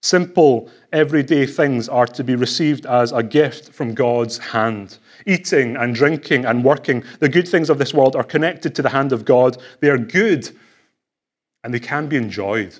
Simple, 0.00 0.70
everyday 0.92 1.44
things 1.44 1.88
are 1.88 2.06
to 2.06 2.22
be 2.22 2.36
received 2.36 2.86
as 2.86 3.10
a 3.10 3.24
gift 3.24 3.72
from 3.72 3.94
God's 3.94 4.38
hand. 4.38 4.98
Eating 5.26 5.74
and 5.74 5.92
drinking 5.92 6.44
and 6.44 6.62
working, 6.62 7.02
the 7.18 7.28
good 7.28 7.48
things 7.48 7.68
of 7.68 7.78
this 7.78 7.92
world 7.92 8.14
are 8.14 8.22
connected 8.22 8.76
to 8.76 8.82
the 8.82 8.90
hand 8.90 9.12
of 9.12 9.24
God. 9.24 9.60
They 9.80 9.90
are 9.90 9.98
good 9.98 10.56
and 11.64 11.74
they 11.74 11.80
can 11.80 12.06
be 12.06 12.16
enjoyed. 12.16 12.78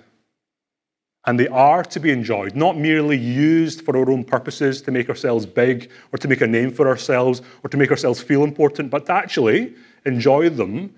And 1.26 1.38
they 1.38 1.48
are 1.48 1.84
to 1.84 2.00
be 2.00 2.10
enjoyed, 2.10 2.56
not 2.56 2.76
merely 2.76 3.16
used 3.16 3.84
for 3.84 3.96
our 3.96 4.10
own 4.10 4.24
purposes 4.24 4.82
to 4.82 4.90
make 4.90 5.08
ourselves 5.08 5.46
big 5.46 5.90
or 6.12 6.18
to 6.18 6.26
make 6.26 6.40
a 6.40 6.46
name 6.46 6.72
for 6.72 6.88
ourselves 6.88 7.42
or 7.62 7.70
to 7.70 7.76
make 7.76 7.90
ourselves 7.90 8.20
feel 8.20 8.42
important, 8.42 8.90
but 8.90 9.06
to 9.06 9.12
actually 9.12 9.74
enjoy 10.04 10.48
them 10.48 10.92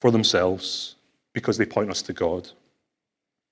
for 0.00 0.10
themselves 0.12 0.94
because 1.32 1.58
they 1.58 1.66
point 1.66 1.90
us 1.90 2.02
to 2.02 2.12
God. 2.12 2.48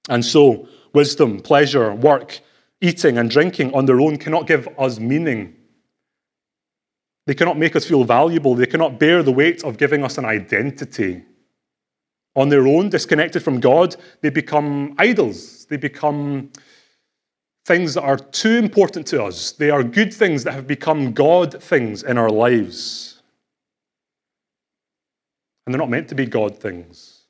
And 0.08 0.24
so, 0.24 0.68
wisdom, 0.92 1.40
pleasure, 1.40 1.92
work, 1.94 2.40
eating, 2.80 3.18
and 3.18 3.28
drinking 3.28 3.74
on 3.74 3.86
their 3.86 4.00
own 4.00 4.16
cannot 4.16 4.46
give 4.46 4.68
us 4.78 4.98
meaning. 4.98 5.56
They 7.26 7.34
cannot 7.34 7.58
make 7.58 7.76
us 7.76 7.84
feel 7.84 8.04
valuable. 8.04 8.54
They 8.54 8.66
cannot 8.66 8.98
bear 8.98 9.22
the 9.22 9.32
weight 9.32 9.62
of 9.64 9.76
giving 9.76 10.04
us 10.04 10.18
an 10.18 10.24
identity 10.24 11.22
on 12.36 12.48
their 12.48 12.66
own, 12.66 12.88
disconnected 12.88 13.42
from 13.42 13.60
God, 13.60 13.96
they 14.20 14.30
become 14.30 14.94
idols. 14.98 15.66
They 15.66 15.76
become 15.76 16.50
things 17.64 17.94
that 17.94 18.02
are 18.02 18.16
too 18.16 18.56
important 18.56 19.06
to 19.08 19.22
us. 19.22 19.52
They 19.52 19.70
are 19.70 19.82
good 19.82 20.12
things 20.12 20.44
that 20.44 20.52
have 20.52 20.66
become 20.66 21.12
God 21.12 21.62
things 21.62 22.02
in 22.02 22.18
our 22.18 22.30
lives. 22.30 23.22
And 25.66 25.74
they're 25.74 25.80
not 25.80 25.90
meant 25.90 26.08
to 26.08 26.14
be 26.14 26.26
God 26.26 26.56
things. 26.56 27.22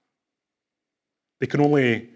They 1.41 1.47
can 1.47 1.61
only 1.61 2.11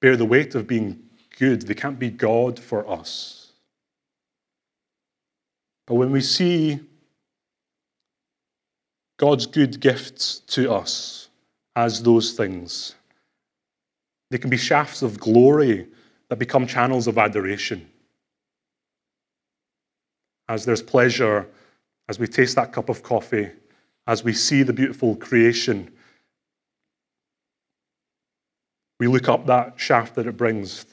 bear 0.00 0.16
the 0.16 0.24
weight 0.24 0.54
of 0.54 0.66
being 0.66 1.02
good, 1.38 1.62
they 1.62 1.74
can't 1.74 1.98
be 1.98 2.10
God 2.10 2.58
for 2.58 2.88
us. 2.88 3.52
But 5.86 5.94
when 5.94 6.10
we 6.10 6.20
see 6.20 6.80
God's 9.18 9.46
good 9.46 9.80
gifts 9.80 10.40
to 10.48 10.72
us, 10.72 11.25
as 11.76 12.02
those 12.02 12.32
things. 12.32 12.94
They 14.30 14.38
can 14.38 14.50
be 14.50 14.56
shafts 14.56 15.02
of 15.02 15.20
glory 15.20 15.86
that 16.28 16.38
become 16.38 16.66
channels 16.66 17.06
of 17.06 17.18
adoration. 17.18 17.88
As 20.48 20.64
there's 20.64 20.82
pleasure, 20.82 21.46
as 22.08 22.18
we 22.18 22.26
taste 22.26 22.56
that 22.56 22.72
cup 22.72 22.88
of 22.88 23.02
coffee, 23.02 23.50
as 24.06 24.24
we 24.24 24.32
see 24.32 24.62
the 24.62 24.72
beautiful 24.72 25.14
creation, 25.16 25.92
we 28.98 29.06
look 29.06 29.28
up 29.28 29.46
that 29.46 29.78
shaft 29.78 30.14
that 30.14 30.26
it 30.26 30.36
brings 30.36 30.86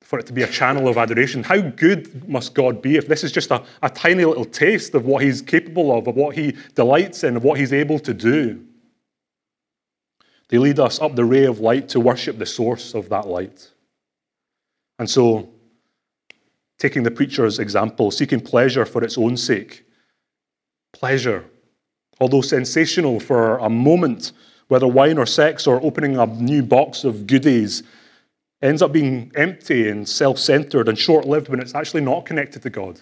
for 0.00 0.18
it 0.18 0.26
to 0.26 0.32
be 0.32 0.42
a 0.42 0.48
channel 0.48 0.88
of 0.88 0.96
adoration. 0.96 1.42
How 1.42 1.60
good 1.60 2.26
must 2.26 2.54
God 2.54 2.80
be 2.80 2.96
if 2.96 3.08
this 3.08 3.22
is 3.22 3.30
just 3.30 3.50
a, 3.50 3.62
a 3.82 3.90
tiny 3.90 4.24
little 4.24 4.46
taste 4.46 4.94
of 4.94 5.04
what 5.04 5.22
He's 5.22 5.42
capable 5.42 5.96
of, 5.96 6.06
of 6.06 6.16
what 6.16 6.34
He 6.34 6.56
delights 6.74 7.24
in, 7.24 7.36
of 7.36 7.44
what 7.44 7.58
He's 7.58 7.74
able 7.74 7.98
to 7.98 8.14
do? 8.14 8.64
They 10.48 10.58
lead 10.58 10.78
us 10.78 11.00
up 11.00 11.14
the 11.14 11.24
ray 11.24 11.44
of 11.44 11.60
light 11.60 11.88
to 11.90 12.00
worship 12.00 12.38
the 12.38 12.46
source 12.46 12.94
of 12.94 13.08
that 13.10 13.26
light. 13.26 13.70
And 14.98 15.08
so, 15.08 15.50
taking 16.78 17.02
the 17.02 17.10
preacher's 17.10 17.58
example, 17.58 18.10
seeking 18.10 18.40
pleasure 18.40 18.84
for 18.84 19.04
its 19.04 19.18
own 19.18 19.36
sake, 19.36 19.84
pleasure, 20.92 21.44
although 22.20 22.40
sensational 22.40 23.20
for 23.20 23.58
a 23.58 23.68
moment, 23.68 24.32
whether 24.68 24.86
wine 24.86 25.18
or 25.18 25.26
sex 25.26 25.66
or 25.66 25.82
opening 25.84 26.16
a 26.16 26.26
new 26.26 26.62
box 26.62 27.04
of 27.04 27.26
goodies, 27.26 27.82
ends 28.62 28.82
up 28.82 28.92
being 28.92 29.30
empty 29.34 29.88
and 29.88 30.08
self 30.08 30.38
centered 30.38 30.88
and 30.88 30.98
short 30.98 31.26
lived 31.26 31.48
when 31.48 31.60
it's 31.60 31.74
actually 31.74 32.00
not 32.00 32.24
connected 32.24 32.62
to 32.62 32.70
God. 32.70 33.00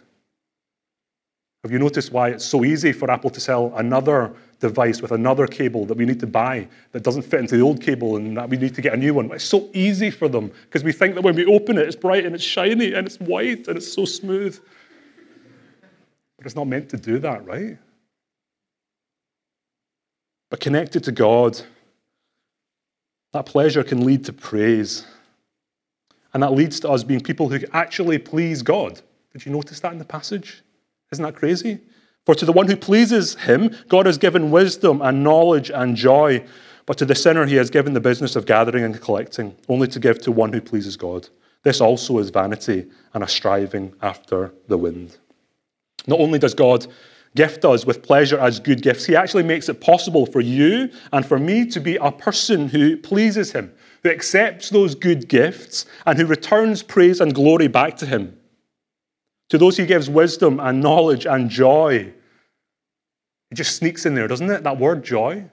Have 1.62 1.72
you 1.72 1.78
noticed 1.78 2.12
why 2.12 2.30
it's 2.30 2.44
so 2.44 2.64
easy 2.64 2.92
for 2.92 3.10
Apple 3.10 3.30
to 3.30 3.40
sell 3.40 3.72
another 3.76 4.34
device 4.60 5.02
with 5.02 5.12
another 5.12 5.46
cable 5.46 5.84
that 5.86 5.96
we 5.96 6.06
need 6.06 6.20
to 6.20 6.26
buy 6.26 6.66
that 6.92 7.02
doesn't 7.02 7.22
fit 7.22 7.40
into 7.40 7.56
the 7.56 7.62
old 7.62 7.80
cable 7.80 8.16
and 8.16 8.36
that 8.36 8.48
we 8.48 8.56
need 8.56 8.74
to 8.74 8.80
get 8.80 8.94
a 8.94 8.96
new 8.96 9.12
one. 9.12 9.28
But 9.28 9.36
It's 9.36 9.44
so 9.44 9.68
easy 9.74 10.10
for 10.10 10.28
them 10.28 10.50
because 10.64 10.82
we 10.82 10.92
think 10.92 11.14
that 11.14 11.22
when 11.22 11.36
we 11.36 11.44
open 11.46 11.76
it, 11.78 11.86
it's 11.86 11.96
bright 11.96 12.24
and 12.24 12.34
it's 12.34 12.44
shiny 12.44 12.94
and 12.94 13.06
it's 13.06 13.18
white 13.18 13.68
and 13.68 13.76
it's 13.76 13.92
so 13.92 14.04
smooth. 14.04 14.58
But 16.38 16.46
it's 16.46 16.56
not 16.56 16.66
meant 16.66 16.88
to 16.90 16.96
do 16.96 17.18
that, 17.18 17.44
right? 17.44 17.78
But 20.50 20.60
connected 20.60 21.04
to 21.04 21.12
God, 21.12 21.60
that 23.32 23.46
pleasure 23.46 23.82
can 23.82 24.04
lead 24.04 24.24
to 24.26 24.32
praise. 24.32 25.04
And 26.32 26.42
that 26.42 26.52
leads 26.52 26.80
to 26.80 26.90
us 26.90 27.02
being 27.02 27.20
people 27.20 27.48
who 27.48 27.58
actually 27.72 28.18
please 28.18 28.62
God. 28.62 29.00
Did 29.32 29.44
you 29.44 29.52
notice 29.52 29.80
that 29.80 29.92
in 29.92 29.98
the 29.98 30.04
passage? 30.04 30.62
Isn't 31.12 31.24
that 31.24 31.34
crazy? 31.34 31.80
For 32.26 32.34
to 32.34 32.44
the 32.44 32.52
one 32.52 32.66
who 32.66 32.76
pleases 32.76 33.36
him, 33.36 33.74
God 33.88 34.04
has 34.06 34.18
given 34.18 34.50
wisdom 34.50 35.00
and 35.00 35.22
knowledge 35.22 35.70
and 35.70 35.96
joy. 35.96 36.44
But 36.84 36.98
to 36.98 37.04
the 37.04 37.14
sinner, 37.14 37.46
he 37.46 37.54
has 37.54 37.70
given 37.70 37.94
the 37.94 38.00
business 38.00 38.34
of 38.36 38.46
gathering 38.46 38.84
and 38.84 39.00
collecting, 39.00 39.56
only 39.68 39.86
to 39.88 40.00
give 40.00 40.20
to 40.22 40.32
one 40.32 40.52
who 40.52 40.60
pleases 40.60 40.96
God. 40.96 41.28
This 41.62 41.80
also 41.80 42.18
is 42.18 42.30
vanity 42.30 42.86
and 43.14 43.22
a 43.24 43.28
striving 43.28 43.94
after 44.02 44.52
the 44.66 44.76
wind. 44.76 45.16
Not 46.08 46.20
only 46.20 46.38
does 46.38 46.54
God 46.54 46.86
gift 47.36 47.64
us 47.64 47.86
with 47.86 48.02
pleasure 48.02 48.38
as 48.38 48.58
good 48.58 48.82
gifts, 48.82 49.04
he 49.04 49.14
actually 49.14 49.42
makes 49.42 49.68
it 49.68 49.80
possible 49.80 50.26
for 50.26 50.40
you 50.40 50.90
and 51.12 51.24
for 51.24 51.38
me 51.38 51.66
to 51.66 51.80
be 51.80 51.96
a 51.96 52.10
person 52.10 52.68
who 52.68 52.96
pleases 52.96 53.52
him, 53.52 53.72
who 54.02 54.10
accepts 54.10 54.70
those 54.70 54.94
good 54.94 55.28
gifts, 55.28 55.86
and 56.06 56.18
who 56.18 56.26
returns 56.26 56.82
praise 56.82 57.20
and 57.20 57.34
glory 57.34 57.68
back 57.68 57.96
to 57.98 58.06
him. 58.06 58.36
To 59.50 59.58
those 59.58 59.76
he 59.76 59.86
gives 59.86 60.10
wisdom 60.10 60.58
and 60.60 60.80
knowledge 60.80 61.26
and 61.26 61.48
joy. 61.48 62.12
It 63.50 63.54
just 63.54 63.76
sneaks 63.76 64.06
in 64.06 64.14
there, 64.14 64.26
doesn't 64.26 64.50
it? 64.50 64.64
That 64.64 64.78
word 64.78 65.04
joy. 65.04 65.44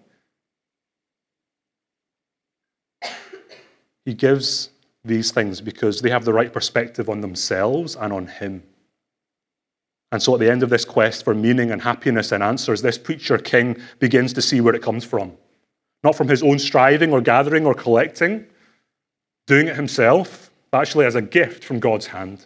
He 4.06 4.14
gives 4.14 4.70
these 5.06 5.32
things 5.32 5.62
because 5.62 6.02
they 6.02 6.10
have 6.10 6.26
the 6.26 6.34
right 6.34 6.52
perspective 6.52 7.10
on 7.10 7.22
themselves 7.22 7.96
and 7.96 8.12
on 8.12 8.28
him. 8.28 8.64
And 10.12 10.22
so 10.22 10.34
at 10.34 10.40
the 10.40 10.52
end 10.52 10.64
of 10.64 10.70
this 10.70 10.86
quest 10.86 11.24
for 11.24 11.34
meaning 11.34 11.72
and 11.72 11.82
happiness 11.82 12.32
and 12.32 12.44
answers, 12.44 12.82
this 12.82 12.98
preacher 12.98 13.38
king 13.38 13.78
begins 14.00 14.34
to 14.34 14.42
see 14.42 14.62
where 14.62 14.76
it 14.76 14.82
comes 14.82 15.04
from. 15.04 15.36
Not 16.04 16.16
from 16.16 16.28
his 16.28 16.44
own 16.44 16.60
striving 16.60 17.12
or 17.14 17.22
gathering 17.22 17.66
or 17.66 17.74
collecting, 17.74 18.46
doing 19.48 19.68
it 19.68 19.76
himself, 19.76 20.52
but 20.70 20.82
actually 20.82 21.06
as 21.06 21.16
a 21.16 21.22
gift 21.22 21.64
from 21.64 21.80
God's 21.80 22.08
hand. 22.08 22.46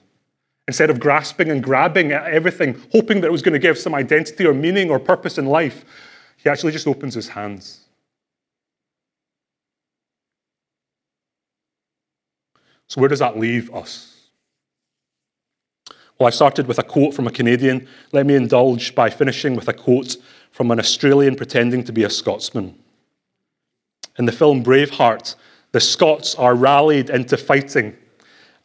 Instead 0.68 0.90
of 0.90 1.00
grasping 1.00 1.50
and 1.50 1.64
grabbing 1.64 2.12
at 2.12 2.26
everything, 2.26 2.82
hoping 2.92 3.22
that 3.22 3.28
it 3.28 3.32
was 3.32 3.42
going 3.42 3.54
to 3.54 3.60
give 3.60 3.78
some 3.78 3.96
identity 3.96 4.46
or 4.46 4.54
meaning 4.54 4.90
or 4.90 5.00
purpose 5.00 5.38
in 5.38 5.46
life, 5.46 5.86
he 6.36 6.50
actually 6.50 6.74
just 6.74 6.88
opens 6.88 7.14
his 7.14 7.30
hands. 7.30 7.86
So, 12.88 13.02
where 13.02 13.10
does 13.10 13.20
that 13.20 13.38
leave 13.38 13.74
us? 13.74 14.18
Well, 16.20 16.28
I 16.28 16.32
started 16.32 16.68
with 16.68 16.80
a 16.80 16.84
quote 16.84 17.14
from 17.14 17.28
a 17.28 17.32
Canadian. 17.32 17.88
Let 18.12 18.26
me 18.26 18.36
indulge 18.36 18.96
by 18.96 19.10
finishing 19.10 19.56
with 19.56 19.68
a 19.68 19.74
quote 19.74 20.16
from 20.52 20.72
an 20.72 20.80
Australian 20.80 21.36
pretending 21.36 21.84
to 21.84 21.92
be 21.92 22.04
a 22.04 22.10
Scotsman. 22.10 22.78
In 24.18 24.26
the 24.26 24.32
film 24.32 24.64
Braveheart, 24.64 25.36
the 25.74 25.80
Scots 25.80 26.34
are 26.36 26.56
rallied 26.56 27.10
into 27.10 27.38
fighting 27.38 27.96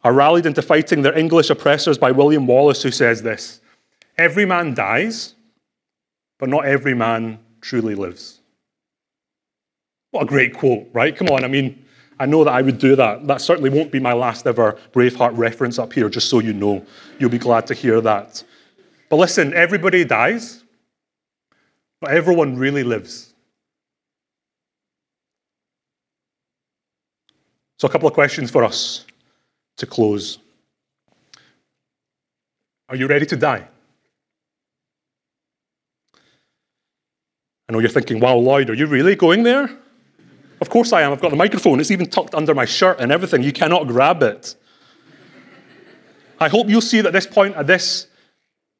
are 0.03 0.13
rallied 0.13 0.45
into 0.45 0.61
fighting 0.61 1.01
their 1.01 1.17
English 1.17 1.49
oppressors 1.49 1.97
by 1.97 2.11
William 2.11 2.45
Wallace, 2.45 2.83
who 2.83 2.91
says 2.91 3.21
this 3.21 3.61
Every 4.17 4.45
man 4.45 4.73
dies, 4.73 5.35
but 6.39 6.49
not 6.49 6.65
every 6.65 6.93
man 6.93 7.39
truly 7.61 7.95
lives. 7.95 8.41
What 10.11 10.23
a 10.23 10.25
great 10.25 10.53
quote, 10.53 10.87
right? 10.93 11.15
Come 11.15 11.29
on, 11.29 11.43
I 11.43 11.47
mean, 11.47 11.83
I 12.19 12.25
know 12.25 12.43
that 12.43 12.53
I 12.53 12.61
would 12.61 12.77
do 12.77 12.95
that. 12.95 13.25
That 13.25 13.41
certainly 13.41 13.69
won't 13.69 13.91
be 13.91 13.99
my 13.99 14.13
last 14.13 14.45
ever 14.45 14.77
Braveheart 14.91 15.35
reference 15.35 15.79
up 15.79 15.91
here, 15.91 16.09
just 16.09 16.29
so 16.29 16.39
you 16.39 16.53
know. 16.53 16.85
You'll 17.17 17.31
be 17.31 17.39
glad 17.39 17.65
to 17.67 17.73
hear 17.73 17.99
that. 18.01 18.43
But 19.09 19.15
listen, 19.15 19.53
everybody 19.53 20.05
dies, 20.05 20.63
but 21.99 22.11
everyone 22.11 22.57
really 22.57 22.83
lives. 22.83 23.33
So, 27.79 27.87
a 27.87 27.91
couple 27.91 28.07
of 28.07 28.13
questions 28.13 28.51
for 28.51 28.63
us 28.63 29.05
to 29.77 29.85
close. 29.85 30.39
Are 32.89 32.95
you 32.95 33.07
ready 33.07 33.25
to 33.27 33.35
die? 33.35 33.67
I 37.67 37.73
know 37.73 37.79
you're 37.79 37.89
thinking, 37.89 38.19
wow, 38.19 38.35
Lloyd, 38.35 38.69
are 38.69 38.73
you 38.73 38.85
really 38.85 39.15
going 39.15 39.43
there? 39.43 39.69
Of 40.61 40.69
course 40.69 40.93
I 40.93 41.01
am. 41.01 41.11
I've 41.11 41.21
got 41.21 41.31
the 41.31 41.35
microphone. 41.35 41.79
It's 41.79 41.91
even 41.91 42.09
tucked 42.09 42.35
under 42.35 42.53
my 42.53 42.65
shirt 42.65 42.99
and 42.99 43.11
everything. 43.11 43.41
You 43.41 43.51
cannot 43.51 43.87
grab 43.87 44.21
it. 44.21 44.55
I 46.39 46.49
hope 46.49 46.69
you'll 46.69 46.81
see 46.81 47.01
that 47.01 47.13
this 47.13 47.25
point, 47.25 47.55
at 47.55 47.67
this 47.67 48.07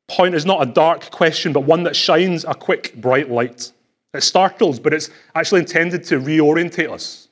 point, 0.08 0.36
is 0.36 0.46
not 0.46 0.62
a 0.62 0.66
dark 0.66 1.10
question, 1.12 1.54
but 1.54 1.62
one 1.62 1.84
that 1.84 1.96
shines 1.96 2.46
a 2.46 2.54
quick, 2.54 2.94
bright 2.96 3.30
light. 3.30 3.72
It 4.14 4.22
startles, 4.22 4.80
but 4.80 4.94
it's 4.94 5.10
actually 5.34 5.62
intended 5.62 6.04
to 6.06 6.20
reorientate 6.20 6.90
us. 6.90 7.23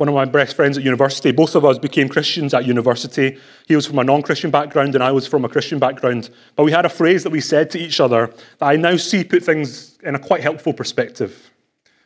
One 0.00 0.08
of 0.08 0.14
my 0.14 0.24
best 0.24 0.56
friends 0.56 0.78
at 0.78 0.82
university, 0.82 1.30
both 1.30 1.54
of 1.54 1.66
us 1.66 1.78
became 1.78 2.08
Christians 2.08 2.54
at 2.54 2.64
university. 2.64 3.36
He 3.68 3.76
was 3.76 3.86
from 3.86 3.98
a 3.98 4.02
non 4.02 4.22
Christian 4.22 4.50
background, 4.50 4.94
and 4.94 5.04
I 5.04 5.12
was 5.12 5.26
from 5.26 5.44
a 5.44 5.48
Christian 5.50 5.78
background. 5.78 6.30
But 6.56 6.64
we 6.64 6.72
had 6.72 6.86
a 6.86 6.88
phrase 6.88 7.22
that 7.22 7.28
we 7.28 7.42
said 7.42 7.68
to 7.72 7.78
each 7.78 8.00
other 8.00 8.32
that 8.60 8.66
I 8.66 8.76
now 8.76 8.96
see 8.96 9.24
put 9.24 9.44
things 9.44 9.98
in 10.02 10.14
a 10.14 10.18
quite 10.18 10.40
helpful 10.40 10.72
perspective. 10.72 11.50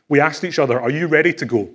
We 0.09 0.19
asked 0.19 0.43
each 0.43 0.59
other, 0.59 0.77
Are 0.77 0.89
you 0.89 1.07
ready 1.07 1.31
to 1.35 1.45
go? 1.45 1.69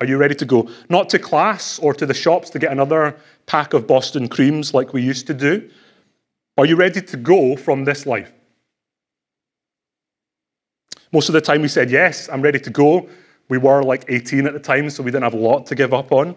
Are 0.00 0.06
you 0.06 0.18
ready 0.18 0.34
to 0.34 0.44
go? 0.44 0.68
Not 0.90 1.08
to 1.08 1.18
class 1.18 1.78
or 1.78 1.94
to 1.94 2.04
the 2.04 2.12
shops 2.12 2.50
to 2.50 2.58
get 2.58 2.70
another 2.70 3.16
pack 3.46 3.72
of 3.72 3.86
Boston 3.86 4.28
creams 4.28 4.74
like 4.74 4.92
we 4.92 5.00
used 5.00 5.26
to 5.28 5.32
do. 5.32 5.70
Are 6.58 6.66
you 6.66 6.76
ready 6.76 7.00
to 7.00 7.16
go 7.16 7.56
from 7.56 7.84
this 7.86 8.04
life? 8.04 8.34
Most 11.10 11.30
of 11.30 11.32
the 11.32 11.40
time 11.40 11.62
we 11.62 11.68
said, 11.68 11.90
Yes, 11.90 12.28
I'm 12.28 12.42
ready 12.42 12.60
to 12.60 12.68
go. 12.68 13.08
We 13.48 13.58
were 13.58 13.82
like 13.82 14.04
18 14.08 14.46
at 14.46 14.52
the 14.52 14.60
time, 14.60 14.90
so 14.90 15.02
we 15.02 15.10
didn't 15.10 15.24
have 15.24 15.34
a 15.34 15.38
lot 15.38 15.66
to 15.66 15.74
give 15.74 15.94
up 15.94 16.12
on. 16.12 16.36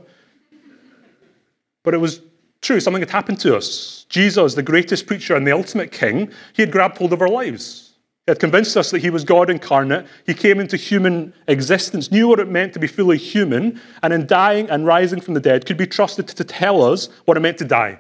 But 1.84 1.94
it 1.94 1.98
was 1.98 2.22
true, 2.62 2.80
something 2.80 3.02
had 3.02 3.10
happened 3.10 3.40
to 3.42 3.56
us. 3.56 4.06
Jesus, 4.10 4.54
the 4.56 4.64
greatest 4.64 5.08
preacher 5.08 5.36
and 5.36 5.46
the 5.46 5.52
ultimate 5.52 5.92
king, 5.92 6.32
he 6.54 6.62
had 6.62 6.72
grabbed 6.72 6.98
hold 6.98 7.14
of 7.14 7.22
our 7.22 7.30
lives. 7.30 7.94
He 8.28 8.32
had 8.32 8.40
convinced 8.40 8.78
us 8.78 8.92
that 8.92 9.00
he 9.00 9.10
was 9.10 9.24
God 9.24 9.50
incarnate. 9.50 10.06
He 10.26 10.34
came 10.34 10.60
into 10.60 10.78
human 10.78 11.34
existence, 11.48 12.12
knew 12.12 12.28
what 12.28 12.40
it 12.40 12.48
meant 12.48 12.74
to 12.74 12.80
be 12.80 12.88
fully 12.88 13.18
human, 13.18 13.82
and 14.04 14.14
in 14.14 14.28
dying 14.28 14.70
and 14.70 14.86
rising 14.86 15.22
from 15.22 15.34
the 15.34 15.40
dead, 15.40 15.66
could 15.66 15.78
be 15.78 15.88
trusted 15.88 16.28
to 16.28 16.44
tell 16.44 16.84
us 16.84 17.08
what 17.26 17.36
it 17.36 17.40
meant 17.40 17.58
to 17.58 17.66
die 17.66 18.00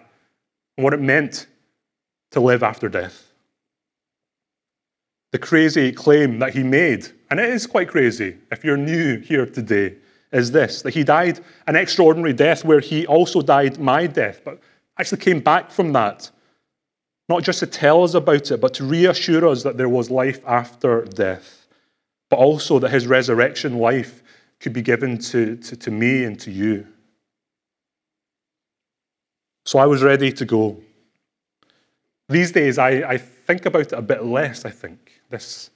and 0.77 0.83
what 0.83 0.93
it 0.93 1.01
meant 1.01 1.47
to 2.31 2.39
live 2.39 2.63
after 2.63 2.87
death 2.87 3.31
the 5.31 5.39
crazy 5.39 5.91
claim 5.91 6.39
that 6.39 6.53
he 6.53 6.63
made, 6.63 7.07
and 7.31 7.39
it 7.39 7.49
is 7.49 7.65
quite 7.65 7.87
crazy 7.87 8.37
if 8.51 8.63
you're 8.63 8.77
new 8.77 9.17
here 9.19 9.45
today, 9.45 9.95
is 10.33 10.51
this 10.51 10.81
that 10.81 10.93
he 10.93 11.03
died 11.03 11.39
an 11.65 11.77
extraordinary 11.77 12.33
death 12.33 12.63
where 12.65 12.81
he 12.81 13.07
also 13.07 13.41
died 13.41 13.79
my 13.79 14.05
death, 14.05 14.41
but 14.43 14.59
actually 14.99 15.21
came 15.21 15.39
back 15.39 15.71
from 15.71 15.93
that, 15.93 16.29
not 17.29 17.41
just 17.41 17.59
to 17.59 17.67
tell 17.67 18.03
us 18.03 18.13
about 18.13 18.51
it, 18.51 18.59
but 18.59 18.73
to 18.73 18.83
reassure 18.83 19.47
us 19.47 19.63
that 19.63 19.77
there 19.77 19.89
was 19.89 20.11
life 20.11 20.45
after 20.45 21.05
death, 21.05 21.67
but 22.29 22.37
also 22.37 22.79
that 22.79 22.91
his 22.91 23.07
resurrection 23.07 23.77
life 23.77 24.21
could 24.59 24.73
be 24.73 24.81
given 24.81 25.17
to, 25.17 25.55
to, 25.55 25.75
to 25.77 25.89
me 25.89 26.25
and 26.25 26.39
to 26.39 26.51
you. 26.51 26.85
So 29.65 29.79
I 29.79 29.85
was 29.85 30.03
ready 30.03 30.33
to 30.33 30.45
go. 30.45 30.81
These 32.27 32.51
days, 32.51 32.77
I, 32.77 32.89
I 32.89 33.17
think 33.17 33.65
about 33.65 33.81
it 33.83 33.93
a 33.93 34.01
bit 34.01 34.23
less, 34.25 34.65
I 34.65 34.69
think 34.69 35.21
this 35.29 35.69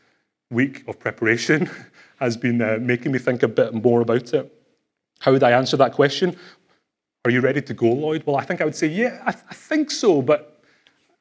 week 0.56 0.84
of 0.88 0.98
preparation 0.98 1.70
has 2.20 2.36
been 2.38 2.62
uh, 2.62 2.78
making 2.82 3.12
me 3.12 3.20
think 3.20 3.44
a 3.44 3.48
bit 3.48 3.74
more 3.74 4.02
about 4.02 4.34
it. 4.34 4.52
How 5.20 5.32
would 5.34 5.44
I 5.44 5.52
answer 5.52 5.78
that 5.78 5.92
question? 5.92 6.36
Are 7.26 7.32
you 7.32 7.42
ready 7.42 7.62
to 7.62 7.74
go, 7.74 7.92
Lloyd? 7.92 8.24
Well, 8.26 8.38
I 8.38 8.46
think 8.46 8.62
I 8.62 8.66
would 8.66 8.76
say, 8.76 8.88
yeah, 8.88 9.22
I, 9.26 9.32
th- 9.32 9.44
I 9.50 9.54
think 9.54 9.92
so, 9.92 10.22
but 10.22 10.64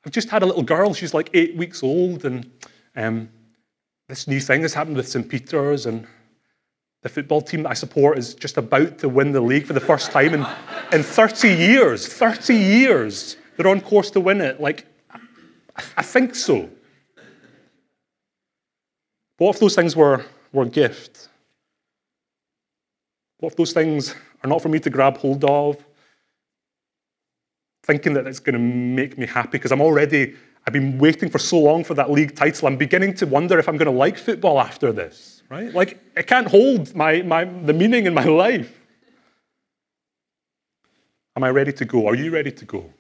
I've 0.05 0.12
just 0.12 0.31
had 0.31 0.42
a 0.42 0.47
little 0.47 0.62
girl. 0.62 0.94
She's 0.94 1.14
like 1.14 1.31
eight 1.35 1.57
weeks 1.57 1.83
old, 1.83 2.25
and 2.25 2.51
um, 2.94 3.29
this 4.09 4.29
new 4.29 4.40
thing 4.40 4.62
has 4.62 4.75
happened 4.75 4.97
with 4.97 5.09
St. 5.09 5.29
Peter's, 5.29 5.87
and 5.87 6.07
the 7.03 7.09
football 7.09 7.40
team 7.40 7.62
that 7.62 7.70
I 7.70 7.75
support 7.75 8.18
is 8.18 8.35
just 8.35 8.57
about 8.57 8.99
to 8.99 9.09
win 9.09 9.33
the 9.33 9.40
league 9.40 9.66
for 9.66 9.73
the 9.73 9.81
first 9.81 10.11
time 10.12 10.35
in, 10.35 10.47
in 10.92 11.03
30 11.03 11.49
years. 11.49 12.07
30 12.07 12.55
years. 12.55 13.37
They're 13.57 13.68
on 13.68 13.81
course 13.81 14.11
to 14.12 14.20
win 14.20 14.40
it. 14.40 14.61
Like, 14.61 14.87
I, 15.11 15.20
I 15.97 16.03
think 16.03 16.35
so. 16.35 16.68
What 19.38 19.55
if 19.55 19.61
those 19.61 19.75
things 19.75 19.97
were, 19.97 20.25
were 20.53 20.64
gift? 20.64 21.29
What 23.38 23.53
if 23.53 23.57
those 23.57 23.73
things 23.73 24.14
are 24.42 24.49
not 24.49 24.62
for 24.62 24.68
me 24.68 24.79
to 24.81 24.90
grab 24.90 25.16
hold 25.18 25.44
of? 25.44 25.85
Thinking 27.83 28.14
that 28.14 28.27
it's 28.27 28.38
going 28.38 28.55
to 28.55 28.59
make 28.59 29.18
me 29.18 29.27
happy 29.27 29.51
because 29.53 29.73
I'm 29.73 29.81
already, 29.81 30.35
I've 30.66 30.73
been 30.73 30.99
waiting 30.99 31.29
for 31.29 31.38
so 31.38 31.59
long 31.59 31.85
for 31.85 31.94
that 31.94 32.11
league 32.11 32.35
title. 32.35 32.68
I'm 32.68 32.77
beginning 32.77 33.14
to 33.14 33.27
wonder 33.27 33.59
if 33.59 33.68
I'm 33.68 33.77
going 33.77 33.90
to 33.90 33.99
like 33.99 34.16
football 34.16 34.61
after 34.61 34.92
this, 34.92 35.42
right? 35.51 35.75
Like, 35.75 36.01
it 36.16 36.27
can't 36.27 36.47
hold 36.47 36.94
my, 36.94 37.23
my, 37.23 37.44
the 37.44 37.75
meaning 37.75 38.07
in 38.07 38.14
my 38.14 38.25
life. 38.44 38.81
Am 41.37 41.42
I 41.42 41.51
ready 41.51 41.73
to 41.73 41.85
go? 41.85 42.07
Are 42.07 42.14
you 42.14 42.31
ready 42.31 42.53
to 42.53 42.64
go? 42.64 42.90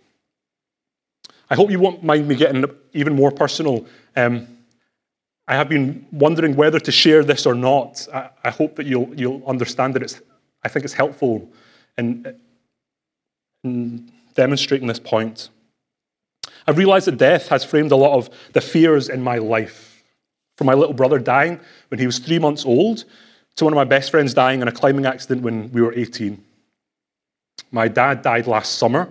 I 1.48 1.54
hope 1.54 1.70
you 1.70 1.78
won't 1.78 2.02
mind 2.02 2.26
me 2.26 2.34
getting 2.34 2.64
even 2.92 3.14
more 3.14 3.30
personal. 3.30 3.86
Um, 4.16 4.48
I 5.46 5.54
have 5.54 5.68
been 5.68 6.06
wondering 6.10 6.56
whether 6.56 6.80
to 6.80 6.92
share 6.92 7.22
this 7.22 7.44
or 7.46 7.54
not. 7.54 8.06
I, 8.12 8.30
I 8.44 8.50
hope 8.50 8.76
that 8.76 8.86
you'll, 8.86 9.12
you'll 9.14 9.42
understand 9.46 9.94
that 9.94 10.02
it's, 10.02 10.20
I 10.62 10.68
think 10.68 10.84
it's 10.84 10.94
helpful 10.94 11.50
in, 11.98 12.34
in 13.62 14.10
demonstrating 14.34 14.88
this 14.88 14.98
point. 14.98 15.50
I've 16.66 16.78
realized 16.78 17.06
that 17.06 17.18
death 17.18 17.48
has 17.48 17.62
framed 17.64 17.92
a 17.92 17.96
lot 17.96 18.16
of 18.16 18.30
the 18.52 18.60
fears 18.60 19.08
in 19.08 19.22
my 19.22 19.38
life. 19.38 20.02
From 20.56 20.66
my 20.66 20.74
little 20.74 20.94
brother 20.94 21.18
dying 21.18 21.60
when 21.88 22.00
he 22.00 22.06
was 22.06 22.18
three 22.18 22.38
months 22.38 22.64
old, 22.64 23.04
to 23.56 23.64
one 23.64 23.72
of 23.72 23.76
my 23.76 23.84
best 23.84 24.10
friends 24.10 24.34
dying 24.34 24.62
in 24.62 24.68
a 24.68 24.72
climbing 24.72 25.06
accident 25.06 25.42
when 25.42 25.70
we 25.72 25.82
were 25.82 25.92
18. 25.92 26.42
My 27.70 27.88
dad 27.88 28.22
died 28.22 28.46
last 28.46 28.78
summer, 28.78 29.10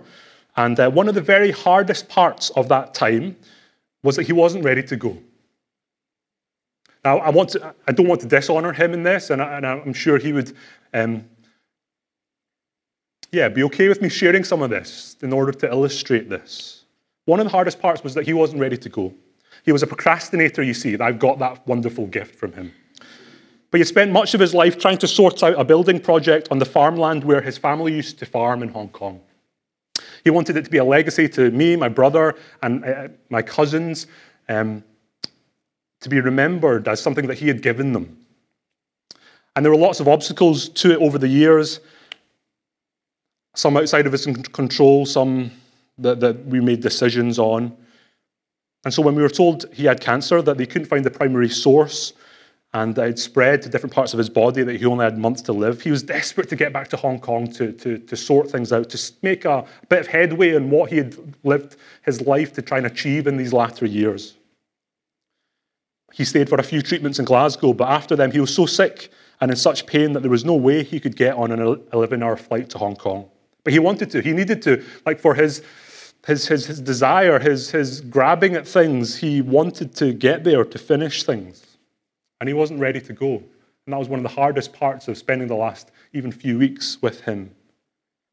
and 0.56 0.78
uh, 0.78 0.90
one 0.90 1.08
of 1.08 1.14
the 1.14 1.20
very 1.20 1.50
hardest 1.50 2.08
parts 2.08 2.50
of 2.50 2.68
that 2.68 2.94
time 2.94 3.36
was 4.02 4.16
that 4.16 4.24
he 4.24 4.32
wasn't 4.32 4.64
ready 4.64 4.82
to 4.82 4.96
go. 4.96 5.18
Now, 7.04 7.18
I, 7.18 7.28
want 7.28 7.50
to, 7.50 7.74
I 7.86 7.92
don't 7.92 8.08
want 8.08 8.22
to 8.22 8.26
dishonor 8.26 8.72
him 8.72 8.94
in 8.94 9.02
this, 9.02 9.28
and, 9.30 9.42
I, 9.42 9.58
am 9.58 9.92
sure 9.92 10.16
he 10.16 10.32
would, 10.32 10.56
um, 10.94 11.28
yeah, 13.30 13.48
be 13.48 13.62
okay 13.64 13.88
with 13.88 14.00
me 14.00 14.08
sharing 14.08 14.42
some 14.42 14.62
of 14.62 14.70
this 14.70 15.16
in 15.20 15.32
order 15.32 15.52
to 15.52 15.68
illustrate 15.68 16.30
this. 16.30 16.84
One 17.26 17.40
of 17.40 17.44
the 17.44 17.50
hardest 17.50 17.78
parts 17.78 18.02
was 18.02 18.14
that 18.14 18.24
he 18.24 18.32
wasn't 18.32 18.60
ready 18.60 18.78
to 18.78 18.88
go. 18.88 19.12
He 19.64 19.72
was 19.72 19.82
a 19.82 19.86
procrastinator, 19.86 20.62
you 20.62 20.72
see, 20.72 20.98
I've 20.98 21.18
got 21.18 21.38
that 21.40 21.66
wonderful 21.66 22.06
gift 22.06 22.36
from 22.36 22.52
him. 22.52 22.72
But 23.70 23.80
he 23.80 23.84
spent 23.84 24.12
much 24.12 24.34
of 24.34 24.40
his 24.40 24.54
life 24.54 24.78
trying 24.78 24.98
to 24.98 25.08
sort 25.08 25.42
out 25.42 25.58
a 25.58 25.64
building 25.64 26.00
project 26.00 26.48
on 26.50 26.58
the 26.58 26.64
farmland 26.64 27.24
where 27.24 27.40
his 27.40 27.58
family 27.58 27.92
used 27.92 28.18
to 28.20 28.26
farm 28.26 28.62
in 28.62 28.68
Hong 28.68 28.88
Kong. 28.88 29.20
He 30.22 30.30
wanted 30.30 30.56
it 30.56 30.64
to 30.64 30.70
be 30.70 30.78
a 30.78 30.84
legacy 30.84 31.28
to 31.30 31.50
me, 31.50 31.76
my 31.76 31.88
brother, 31.88 32.36
and 32.62 32.84
uh, 32.84 33.08
my 33.28 33.42
cousins. 33.42 34.06
Um, 34.48 34.84
to 36.04 36.10
be 36.10 36.20
remembered 36.20 36.86
as 36.86 37.00
something 37.00 37.26
that 37.26 37.38
he 37.38 37.48
had 37.48 37.62
given 37.62 37.92
them. 37.92 38.16
And 39.56 39.64
there 39.64 39.72
were 39.72 39.78
lots 39.78 40.00
of 40.00 40.06
obstacles 40.06 40.68
to 40.68 40.92
it 40.92 40.98
over 40.98 41.18
the 41.18 41.28
years, 41.28 41.80
some 43.56 43.76
outside 43.76 44.06
of 44.06 44.12
his 44.12 44.26
control, 44.26 45.06
some 45.06 45.50
that, 45.98 46.20
that 46.20 46.44
we 46.44 46.60
made 46.60 46.80
decisions 46.82 47.38
on. 47.38 47.74
And 48.84 48.92
so 48.92 49.00
when 49.00 49.14
we 49.14 49.22
were 49.22 49.30
told 49.30 49.64
he 49.72 49.86
had 49.86 50.02
cancer, 50.02 50.42
that 50.42 50.58
they 50.58 50.66
couldn't 50.66 50.88
find 50.88 51.06
the 51.06 51.10
primary 51.10 51.48
source, 51.48 52.12
and 52.74 52.94
that 52.96 53.08
it 53.08 53.18
spread 53.18 53.62
to 53.62 53.70
different 53.70 53.94
parts 53.94 54.12
of 54.12 54.18
his 54.18 54.28
body, 54.28 54.62
that 54.62 54.76
he 54.76 54.84
only 54.84 55.04
had 55.04 55.16
months 55.16 55.40
to 55.42 55.54
live, 55.54 55.80
he 55.80 55.90
was 55.90 56.02
desperate 56.02 56.50
to 56.50 56.56
get 56.56 56.72
back 56.72 56.88
to 56.88 56.98
Hong 56.98 57.18
Kong 57.18 57.50
to, 57.52 57.72
to, 57.72 57.96
to 57.96 58.16
sort 58.16 58.50
things 58.50 58.72
out, 58.72 58.90
to 58.90 59.12
make 59.22 59.46
a 59.46 59.64
bit 59.88 60.00
of 60.00 60.06
headway 60.06 60.54
in 60.54 60.68
what 60.68 60.90
he 60.90 60.98
had 60.98 61.16
lived 61.44 61.76
his 62.02 62.20
life 62.20 62.52
to 62.54 62.62
try 62.62 62.76
and 62.76 62.86
achieve 62.86 63.26
in 63.26 63.38
these 63.38 63.54
latter 63.54 63.86
years. 63.86 64.34
He 66.14 66.24
stayed 66.24 66.48
for 66.48 66.60
a 66.60 66.62
few 66.62 66.80
treatments 66.80 67.18
in 67.18 67.24
Glasgow, 67.24 67.72
but 67.72 67.88
after 67.88 68.14
them, 68.14 68.30
he 68.30 68.38
was 68.38 68.54
so 68.54 68.66
sick 68.66 69.10
and 69.40 69.50
in 69.50 69.56
such 69.56 69.84
pain 69.84 70.12
that 70.12 70.20
there 70.20 70.30
was 70.30 70.44
no 70.44 70.54
way 70.54 70.84
he 70.84 71.00
could 71.00 71.16
get 71.16 71.34
on 71.34 71.50
an 71.50 71.82
11 71.92 72.22
hour 72.22 72.36
flight 72.36 72.70
to 72.70 72.78
Hong 72.78 72.94
Kong. 72.94 73.28
But 73.64 73.72
he 73.72 73.80
wanted 73.80 74.12
to, 74.12 74.22
he 74.22 74.32
needed 74.32 74.62
to, 74.62 74.84
like 75.04 75.18
for 75.18 75.34
his, 75.34 75.64
his, 76.24 76.46
his, 76.46 76.66
his 76.66 76.80
desire, 76.80 77.40
his, 77.40 77.72
his 77.72 78.00
grabbing 78.00 78.54
at 78.54 78.64
things, 78.64 79.16
he 79.16 79.42
wanted 79.42 79.92
to 79.96 80.12
get 80.12 80.44
there 80.44 80.64
to 80.64 80.78
finish 80.78 81.24
things. 81.24 81.66
And 82.40 82.46
he 82.46 82.54
wasn't 82.54 82.78
ready 82.78 83.00
to 83.00 83.12
go. 83.12 83.42
And 83.84 83.92
that 83.92 83.98
was 83.98 84.08
one 84.08 84.20
of 84.20 84.22
the 84.22 84.36
hardest 84.36 84.72
parts 84.72 85.08
of 85.08 85.18
spending 85.18 85.48
the 85.48 85.56
last 85.56 85.90
even 86.12 86.30
few 86.30 86.60
weeks 86.60 87.02
with 87.02 87.22
him. 87.22 87.50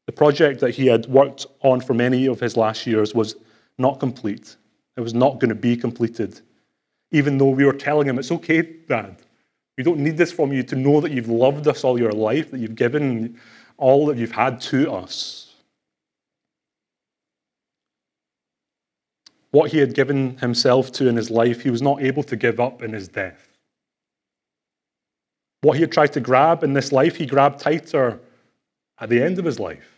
The 0.06 0.12
project 0.12 0.60
that 0.60 0.76
he 0.76 0.86
had 0.86 1.06
worked 1.06 1.46
on 1.62 1.80
for 1.80 1.94
many 1.94 2.26
of 2.26 2.38
his 2.38 2.56
last 2.56 2.86
years 2.86 3.12
was 3.12 3.34
not 3.76 3.98
complete. 3.98 4.54
It 4.96 5.00
was 5.00 5.14
not 5.14 5.40
going 5.40 5.48
to 5.48 5.56
be 5.56 5.76
completed 5.76 6.42
even 7.12 7.38
though 7.38 7.50
we 7.50 7.64
were 7.64 7.72
telling 7.72 8.08
him, 8.08 8.18
It's 8.18 8.32
okay, 8.32 8.62
Dad. 8.88 9.16
We 9.78 9.84
don't 9.84 10.00
need 10.00 10.16
this 10.16 10.32
from 10.32 10.52
you 10.52 10.62
to 10.64 10.76
know 10.76 11.00
that 11.00 11.12
you've 11.12 11.28
loved 11.28 11.68
us 11.68 11.84
all 11.84 11.98
your 11.98 12.12
life, 12.12 12.50
that 12.50 12.58
you've 12.58 12.74
given 12.74 13.38
all 13.78 14.06
that 14.06 14.18
you've 14.18 14.32
had 14.32 14.60
to 14.62 14.92
us. 14.92 15.54
What 19.50 19.70
he 19.70 19.78
had 19.78 19.94
given 19.94 20.38
himself 20.38 20.92
to 20.92 21.08
in 21.08 21.16
his 21.16 21.30
life, 21.30 21.62
he 21.62 21.70
was 21.70 21.82
not 21.82 22.02
able 22.02 22.22
to 22.24 22.36
give 22.36 22.58
up 22.58 22.82
in 22.82 22.92
his 22.92 23.08
death. 23.08 23.48
What 25.60 25.76
he 25.76 25.82
had 25.82 25.92
tried 25.92 26.12
to 26.14 26.20
grab 26.20 26.64
in 26.64 26.72
this 26.72 26.90
life, 26.90 27.16
he 27.16 27.26
grabbed 27.26 27.60
tighter 27.60 28.20
at 28.98 29.08
the 29.08 29.22
end 29.22 29.38
of 29.38 29.44
his 29.44 29.60
life. 29.60 29.88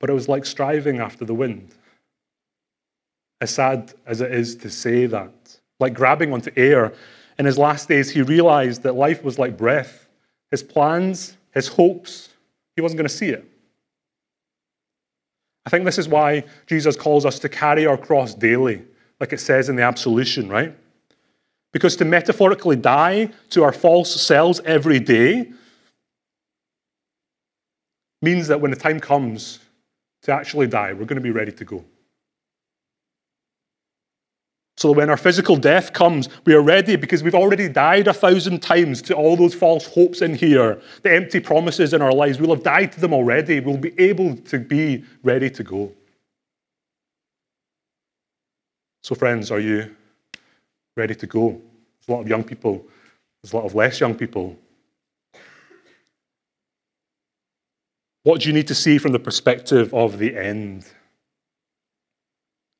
But 0.00 0.10
it 0.10 0.14
was 0.14 0.28
like 0.28 0.44
striving 0.44 0.98
after 0.98 1.24
the 1.24 1.34
wind. 1.34 1.74
As 3.42 3.50
sad 3.50 3.92
as 4.06 4.20
it 4.20 4.32
is 4.32 4.54
to 4.58 4.70
say 4.70 5.06
that, 5.06 5.32
like 5.80 5.94
grabbing 5.94 6.32
onto 6.32 6.52
air, 6.56 6.92
in 7.40 7.44
his 7.44 7.58
last 7.58 7.88
days, 7.88 8.08
he 8.08 8.22
realized 8.22 8.84
that 8.84 8.94
life 8.94 9.24
was 9.24 9.36
like 9.36 9.56
breath. 9.56 10.06
His 10.52 10.62
plans, 10.62 11.36
his 11.50 11.66
hopes, 11.66 12.28
he 12.76 12.82
wasn't 12.82 12.98
going 12.98 13.08
to 13.08 13.14
see 13.14 13.30
it. 13.30 13.44
I 15.66 15.70
think 15.70 15.84
this 15.84 15.98
is 15.98 16.08
why 16.08 16.44
Jesus 16.68 16.96
calls 16.96 17.26
us 17.26 17.40
to 17.40 17.48
carry 17.48 17.84
our 17.84 17.96
cross 17.96 18.32
daily, 18.32 18.84
like 19.18 19.32
it 19.32 19.40
says 19.40 19.68
in 19.68 19.74
the 19.74 19.82
absolution, 19.82 20.48
right? 20.48 20.72
Because 21.72 21.96
to 21.96 22.04
metaphorically 22.04 22.76
die 22.76 23.28
to 23.50 23.64
our 23.64 23.72
false 23.72 24.22
selves 24.22 24.60
every 24.64 25.00
day 25.00 25.50
means 28.20 28.46
that 28.46 28.60
when 28.60 28.70
the 28.70 28.76
time 28.76 29.00
comes 29.00 29.58
to 30.22 30.32
actually 30.32 30.68
die, 30.68 30.92
we're 30.92 31.06
going 31.06 31.16
to 31.16 31.20
be 31.20 31.32
ready 31.32 31.50
to 31.50 31.64
go. 31.64 31.84
So 34.76 34.88
that 34.88 34.94
when 34.94 35.10
our 35.10 35.16
physical 35.16 35.56
death 35.56 35.92
comes, 35.92 36.28
we 36.44 36.54
are 36.54 36.62
ready 36.62 36.96
because 36.96 37.22
we've 37.22 37.34
already 37.34 37.68
died 37.68 38.08
a 38.08 38.14
thousand 38.14 38.62
times 38.62 39.02
to 39.02 39.14
all 39.14 39.36
those 39.36 39.54
false 39.54 39.86
hopes 39.86 40.22
in 40.22 40.34
here, 40.34 40.80
the 41.02 41.14
empty 41.14 41.40
promises 41.40 41.92
in 41.92 42.00
our 42.00 42.12
lives. 42.12 42.40
We'll 42.40 42.54
have 42.54 42.64
died 42.64 42.92
to 42.92 43.00
them 43.00 43.12
already. 43.12 43.60
We'll 43.60 43.76
be 43.76 43.98
able 44.00 44.36
to 44.36 44.58
be 44.58 45.04
ready 45.22 45.50
to 45.50 45.62
go. 45.62 45.92
So, 49.02 49.14
friends, 49.14 49.50
are 49.50 49.60
you 49.60 49.94
ready 50.96 51.14
to 51.16 51.26
go? 51.26 51.50
There's 51.50 52.08
a 52.08 52.12
lot 52.12 52.20
of 52.20 52.28
young 52.28 52.44
people, 52.44 52.84
there's 53.42 53.52
a 53.52 53.56
lot 53.56 53.66
of 53.66 53.74
less 53.74 54.00
young 54.00 54.14
people. 54.14 54.56
What 58.24 58.40
do 58.40 58.48
you 58.48 58.52
need 58.52 58.68
to 58.68 58.74
see 58.74 58.98
from 58.98 59.12
the 59.12 59.18
perspective 59.18 59.92
of 59.92 60.18
the 60.18 60.36
end? 60.36 60.86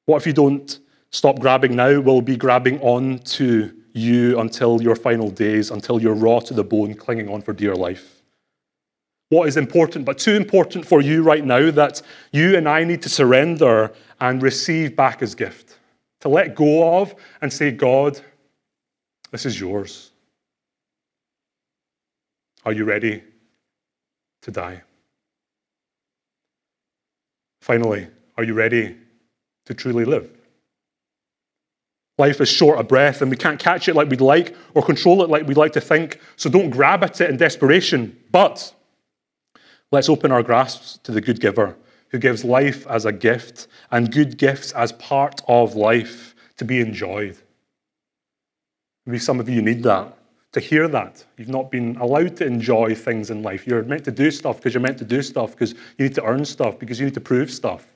What 0.07 0.18
if 0.18 0.26
you 0.26 0.33
don't 0.33 0.78
stop 1.12 1.38
grabbing 1.38 1.77
now? 1.77 2.01
Will 2.01 2.22
be 2.22 2.37
grabbing 2.37 2.81
on 2.81 3.18
to 3.20 3.72
you 3.92 4.40
until 4.40 4.83
your 4.83 4.96
final 4.96 5.31
days, 5.31 5.70
until 5.70 6.01
you're 6.01 6.14
raw 6.14 6.40
to 6.40 6.55
the 6.55 6.64
bone, 6.64 6.94
clinging 6.94 7.29
on 7.29 7.42
for 7.42 7.53
dear 7.53 7.75
life. 7.75 8.22
What 9.29 9.48
is 9.48 9.57
important, 9.57 10.05
but 10.05 10.18
too 10.18 10.35
important 10.35 10.87
for 10.87 11.01
you 11.01 11.22
right 11.22 11.44
now, 11.44 11.70
that 11.70 12.03
you 12.33 12.57
and 12.57 12.68
I 12.68 12.85
need 12.85 13.03
to 13.03 13.09
surrender 13.09 13.92
and 14.20 14.42
receive 14.42 14.94
back 14.94 15.22
as 15.22 15.35
gift, 15.35 15.79
to 16.20 16.29
let 16.29 16.55
go 16.55 17.01
of 17.01 17.14
and 17.40 17.53
say, 17.53 17.70
God, 17.70 18.20
this 19.31 19.46
is 19.46 19.59
yours. 19.59 20.11
Are 22.64 22.72
you 22.72 22.85
ready 22.85 23.22
to 24.42 24.51
die? 24.51 24.83
Finally, 27.62 28.09
are 28.37 28.44
you 28.44 28.55
ready 28.55 28.96
to 29.64 29.75
truly 29.75 30.05
live? 30.05 30.31
Life 32.23 32.41
is 32.41 32.49
short 32.49 32.79
of 32.79 32.87
breath 32.87 33.21
and 33.21 33.29
we 33.33 33.37
can't 33.37 33.59
catch 33.59 33.89
it 33.89 33.97
like 33.97 34.09
we'd 34.09 34.21
like 34.21 34.55
or 34.75 34.83
control 34.85 35.25
it 35.25 35.29
like 35.29 35.45
we'd 35.45 35.57
like 35.57 35.73
to 35.73 35.81
think, 35.81 36.21
so 36.37 36.49
don't 36.49 36.71
grab 36.71 37.03
at 37.03 37.21
it 37.21 37.29
in 37.29 37.37
desperation. 37.37 38.17
But 38.31 38.73
let's 39.91 40.09
open 40.09 40.31
our 40.31 40.45
grasps 40.45 41.01
to 41.03 41.11
the 41.11 41.21
good 41.21 41.41
giver 41.41 41.75
who 42.11 42.19
gives 42.21 42.45
life 42.45 42.87
as 42.87 43.07
a 43.07 43.11
gift 43.11 43.67
and 43.91 44.13
good 44.13 44.39
gifts 44.39 44.71
as 44.71 44.93
part 44.93 45.41
of 45.49 45.75
life 45.75 46.37
to 46.59 46.65
be 46.65 46.79
enjoyed. 46.79 47.37
Maybe 49.05 49.19
some 49.19 49.41
of 49.41 49.49
you 49.49 49.61
need 49.61 49.83
that 49.83 50.17
to 50.53 50.61
hear 50.61 50.87
that. 50.87 51.25
You've 51.39 51.49
not 51.49 51.73
been 51.73 51.97
allowed 51.97 52.37
to 52.37 52.47
enjoy 52.47 52.95
things 52.95 53.31
in 53.31 53.43
life. 53.43 53.67
You're 53.67 53.83
meant 53.83 54.05
to 54.05 54.13
do 54.13 54.31
stuff 54.31 54.59
because 54.59 54.75
you're 54.75 54.81
meant 54.81 54.99
to 54.99 55.05
do 55.05 55.23
stuff 55.23 55.51
because 55.51 55.73
you 55.99 56.05
need 56.07 56.15
to 56.15 56.23
earn 56.23 56.45
stuff, 56.45 56.79
because 56.79 57.01
you 57.01 57.07
need 57.07 57.15
to 57.15 57.21
prove 57.21 57.51
stuff. 57.51 57.91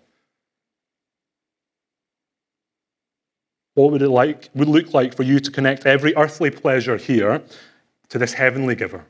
What 3.76 3.92
would 3.92 4.00
it 4.00 4.08
like 4.08 4.48
would 4.54 4.68
look 4.68 4.94
like 4.94 5.14
for 5.14 5.22
you 5.22 5.38
to 5.38 5.50
connect 5.50 5.84
every 5.84 6.16
earthly 6.16 6.50
pleasure 6.50 6.96
here 6.96 7.42
to 8.08 8.18
this 8.18 8.32
heavenly 8.32 8.74
giver? 8.74 9.04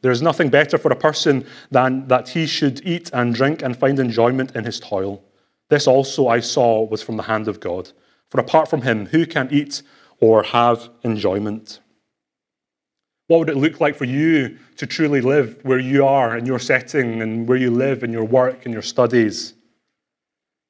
There 0.00 0.10
is 0.10 0.22
nothing 0.22 0.48
better 0.48 0.78
for 0.78 0.90
a 0.90 0.96
person 0.96 1.44
than 1.70 2.08
that 2.08 2.30
he 2.30 2.46
should 2.46 2.80
eat 2.86 3.10
and 3.12 3.34
drink 3.34 3.60
and 3.62 3.76
find 3.76 3.98
enjoyment 3.98 4.56
in 4.56 4.64
his 4.64 4.80
toil. 4.80 5.22
This 5.68 5.86
also 5.86 6.28
I 6.28 6.40
saw 6.40 6.86
was 6.86 7.02
from 7.02 7.18
the 7.18 7.24
hand 7.24 7.46
of 7.46 7.60
God. 7.60 7.92
For 8.30 8.40
apart 8.40 8.70
from 8.70 8.80
him, 8.80 9.04
who 9.04 9.26
can 9.26 9.48
eat 9.50 9.82
or 10.18 10.42
have 10.42 10.88
enjoyment? 11.02 11.80
What 13.26 13.40
would 13.40 13.50
it 13.50 13.58
look 13.58 13.80
like 13.82 13.96
for 13.96 14.06
you 14.06 14.56
to 14.76 14.86
truly 14.86 15.20
live 15.20 15.62
where 15.62 15.78
you 15.78 16.06
are 16.06 16.38
in 16.38 16.46
your 16.46 16.58
setting 16.58 17.20
and 17.20 17.46
where 17.46 17.58
you 17.58 17.70
live 17.70 18.02
in 18.02 18.12
your 18.12 18.24
work 18.24 18.64
and 18.64 18.72
your 18.72 18.82
studies? 18.82 19.52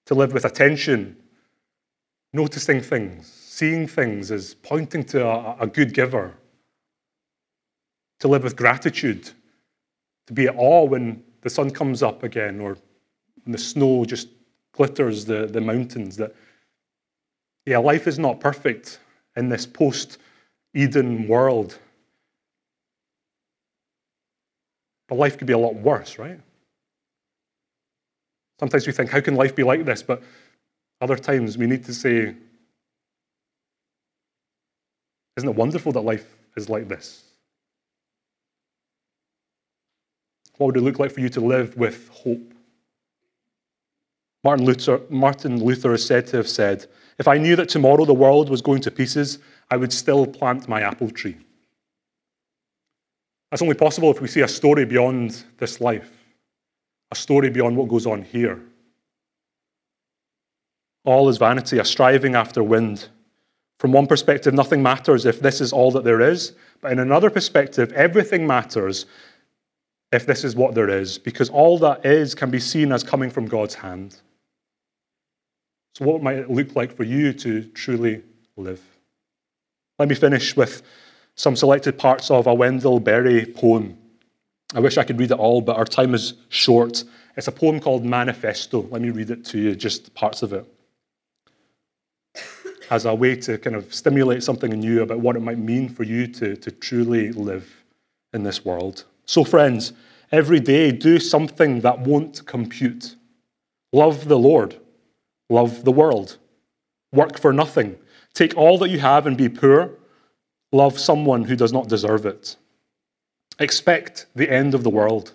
To 0.06 0.16
live 0.16 0.32
with 0.32 0.44
attention, 0.44 1.16
noticing 2.36 2.80
things, 2.82 3.26
seeing 3.26 3.88
things 3.88 4.30
as 4.30 4.54
pointing 4.54 5.02
to 5.02 5.26
a, 5.26 5.56
a 5.60 5.66
good 5.66 5.94
giver. 5.94 6.34
To 8.20 8.28
live 8.28 8.44
with 8.44 8.56
gratitude, 8.56 9.30
to 10.26 10.32
be 10.32 10.46
at 10.46 10.54
awe 10.56 10.84
when 10.84 11.22
the 11.40 11.50
sun 11.50 11.70
comes 11.70 12.02
up 12.02 12.22
again 12.22 12.60
or 12.60 12.76
when 13.44 13.52
the 13.52 13.58
snow 13.58 14.04
just 14.04 14.28
glitters 14.72 15.24
the, 15.24 15.46
the 15.46 15.60
mountains. 15.60 16.16
That, 16.16 16.34
yeah, 17.64 17.78
life 17.78 18.06
is 18.06 18.18
not 18.18 18.40
perfect 18.40 19.00
in 19.36 19.48
this 19.48 19.66
post 19.66 20.18
Eden 20.74 21.26
world. 21.26 21.78
But 25.08 25.16
life 25.16 25.38
could 25.38 25.46
be 25.46 25.52
a 25.52 25.58
lot 25.58 25.74
worse, 25.74 26.18
right? 26.18 26.40
Sometimes 28.58 28.86
we 28.86 28.92
think, 28.92 29.10
how 29.10 29.20
can 29.20 29.36
life 29.36 29.54
be 29.54 29.62
like 29.62 29.84
this? 29.84 30.02
But 30.02 30.22
other 31.00 31.16
times 31.16 31.58
we 31.58 31.66
need 31.66 31.84
to 31.84 31.94
say, 31.94 32.34
isn't 35.36 35.48
it 35.48 35.54
wonderful 35.54 35.92
that 35.92 36.00
life 36.00 36.36
is 36.56 36.68
like 36.68 36.88
this? 36.88 37.24
What 40.56 40.68
would 40.68 40.76
it 40.78 40.82
look 40.82 40.98
like 40.98 41.12
for 41.12 41.20
you 41.20 41.28
to 41.30 41.40
live 41.40 41.76
with 41.76 42.08
hope? 42.08 42.54
Martin 44.42 44.64
Luther, 44.64 45.00
Martin 45.10 45.62
Luther 45.62 45.92
is 45.94 46.06
said 46.06 46.26
to 46.28 46.36
have 46.38 46.48
said, 46.48 46.86
If 47.18 47.28
I 47.28 47.36
knew 47.36 47.56
that 47.56 47.68
tomorrow 47.68 48.04
the 48.04 48.14
world 48.14 48.48
was 48.48 48.62
going 48.62 48.80
to 48.82 48.90
pieces, 48.90 49.38
I 49.70 49.76
would 49.76 49.92
still 49.92 50.26
plant 50.26 50.68
my 50.68 50.82
apple 50.82 51.10
tree. 51.10 51.36
That's 53.50 53.62
only 53.62 53.74
possible 53.74 54.10
if 54.10 54.20
we 54.20 54.28
see 54.28 54.42
a 54.42 54.48
story 54.48 54.84
beyond 54.84 55.44
this 55.58 55.80
life, 55.80 56.10
a 57.10 57.16
story 57.16 57.50
beyond 57.50 57.76
what 57.76 57.88
goes 57.88 58.06
on 58.06 58.22
here. 58.22 58.60
All 61.06 61.28
is 61.28 61.38
vanity, 61.38 61.78
a 61.78 61.84
striving 61.84 62.34
after 62.34 62.62
wind. 62.62 63.08
From 63.78 63.92
one 63.92 64.06
perspective, 64.06 64.52
nothing 64.52 64.82
matters 64.82 65.24
if 65.24 65.40
this 65.40 65.60
is 65.60 65.72
all 65.72 65.90
that 65.92 66.04
there 66.04 66.20
is, 66.20 66.52
but 66.80 66.92
in 66.92 66.98
another 66.98 67.30
perspective, 67.30 67.92
everything 67.92 68.46
matters 68.46 69.06
if 70.12 70.26
this 70.26 70.44
is 70.44 70.56
what 70.56 70.74
there 70.74 70.88
is, 70.88 71.18
because 71.18 71.48
all 71.48 71.78
that 71.78 72.04
is 72.04 72.34
can 72.34 72.50
be 72.50 72.60
seen 72.60 72.92
as 72.92 73.02
coming 73.02 73.30
from 73.30 73.46
God's 73.46 73.74
hand. 73.74 74.16
So, 75.94 76.04
what 76.04 76.22
might 76.22 76.36
it 76.36 76.50
look 76.50 76.74
like 76.76 76.94
for 76.94 77.04
you 77.04 77.32
to 77.34 77.64
truly 77.68 78.22
live? 78.56 78.82
Let 79.98 80.08
me 80.08 80.14
finish 80.14 80.56
with 80.56 80.82
some 81.36 81.56
selected 81.56 81.98
parts 81.98 82.30
of 82.30 82.46
a 82.46 82.54
Wendell 82.54 83.00
Berry 83.00 83.46
poem. 83.46 83.96
I 84.74 84.80
wish 84.80 84.98
I 84.98 85.04
could 85.04 85.18
read 85.18 85.30
it 85.30 85.38
all, 85.38 85.60
but 85.60 85.76
our 85.76 85.84
time 85.84 86.14
is 86.14 86.34
short. 86.48 87.04
It's 87.36 87.48
a 87.48 87.52
poem 87.52 87.80
called 87.80 88.04
Manifesto. 88.04 88.86
Let 88.90 89.02
me 89.02 89.10
read 89.10 89.30
it 89.30 89.44
to 89.46 89.58
you, 89.58 89.76
just 89.76 90.12
parts 90.14 90.42
of 90.42 90.52
it, 90.52 90.66
as 92.90 93.04
a 93.04 93.14
way 93.14 93.36
to 93.36 93.58
kind 93.58 93.76
of 93.76 93.92
stimulate 93.92 94.42
something 94.42 94.72
in 94.72 94.82
you 94.82 95.02
about 95.02 95.20
what 95.20 95.36
it 95.36 95.40
might 95.40 95.58
mean 95.58 95.88
for 95.88 96.02
you 96.02 96.26
to, 96.28 96.56
to 96.56 96.70
truly 96.70 97.32
live 97.32 97.84
in 98.32 98.42
this 98.42 98.64
world. 98.64 99.04
So, 99.24 99.44
friends, 99.44 99.92
every 100.30 100.60
day 100.60 100.92
do 100.92 101.18
something 101.18 101.80
that 101.80 102.00
won't 102.00 102.46
compute. 102.46 103.16
Love 103.92 104.28
the 104.28 104.38
Lord, 104.38 104.78
love 105.48 105.84
the 105.84 105.92
world, 105.92 106.36
work 107.12 107.38
for 107.38 107.52
nothing. 107.52 107.96
Take 108.34 108.56
all 108.56 108.78
that 108.78 108.90
you 108.90 108.98
have 108.98 109.26
and 109.26 109.36
be 109.36 109.48
poor 109.48 109.92
Love 110.72 110.98
someone 110.98 111.44
who 111.44 111.56
does 111.56 111.72
not 111.72 111.88
deserve 111.88 112.26
it. 112.26 112.56
Expect 113.58 114.26
the 114.34 114.50
end 114.50 114.74
of 114.74 114.82
the 114.82 114.90
world. 114.90 115.32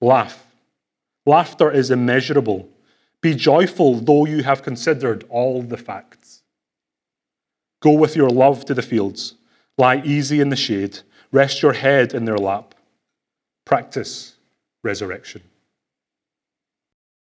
Laugh. 0.00 0.46
Laughter 1.24 1.70
is 1.70 1.90
immeasurable. 1.90 2.68
Be 3.20 3.34
joyful, 3.34 3.90
though 4.00 4.24
you 4.24 4.42
have 4.42 4.62
considered 4.62 5.24
all 5.28 5.62
the 5.62 5.76
facts. 5.76 6.25
Go 7.86 7.92
with 7.92 8.16
your 8.16 8.30
love 8.30 8.64
to 8.64 8.74
the 8.74 8.82
fields. 8.82 9.36
Lie 9.78 10.02
easy 10.04 10.40
in 10.40 10.48
the 10.48 10.56
shade. 10.56 10.98
Rest 11.30 11.62
your 11.62 11.72
head 11.72 12.14
in 12.14 12.24
their 12.24 12.36
lap. 12.36 12.74
Practice 13.64 14.34
resurrection. 14.82 15.40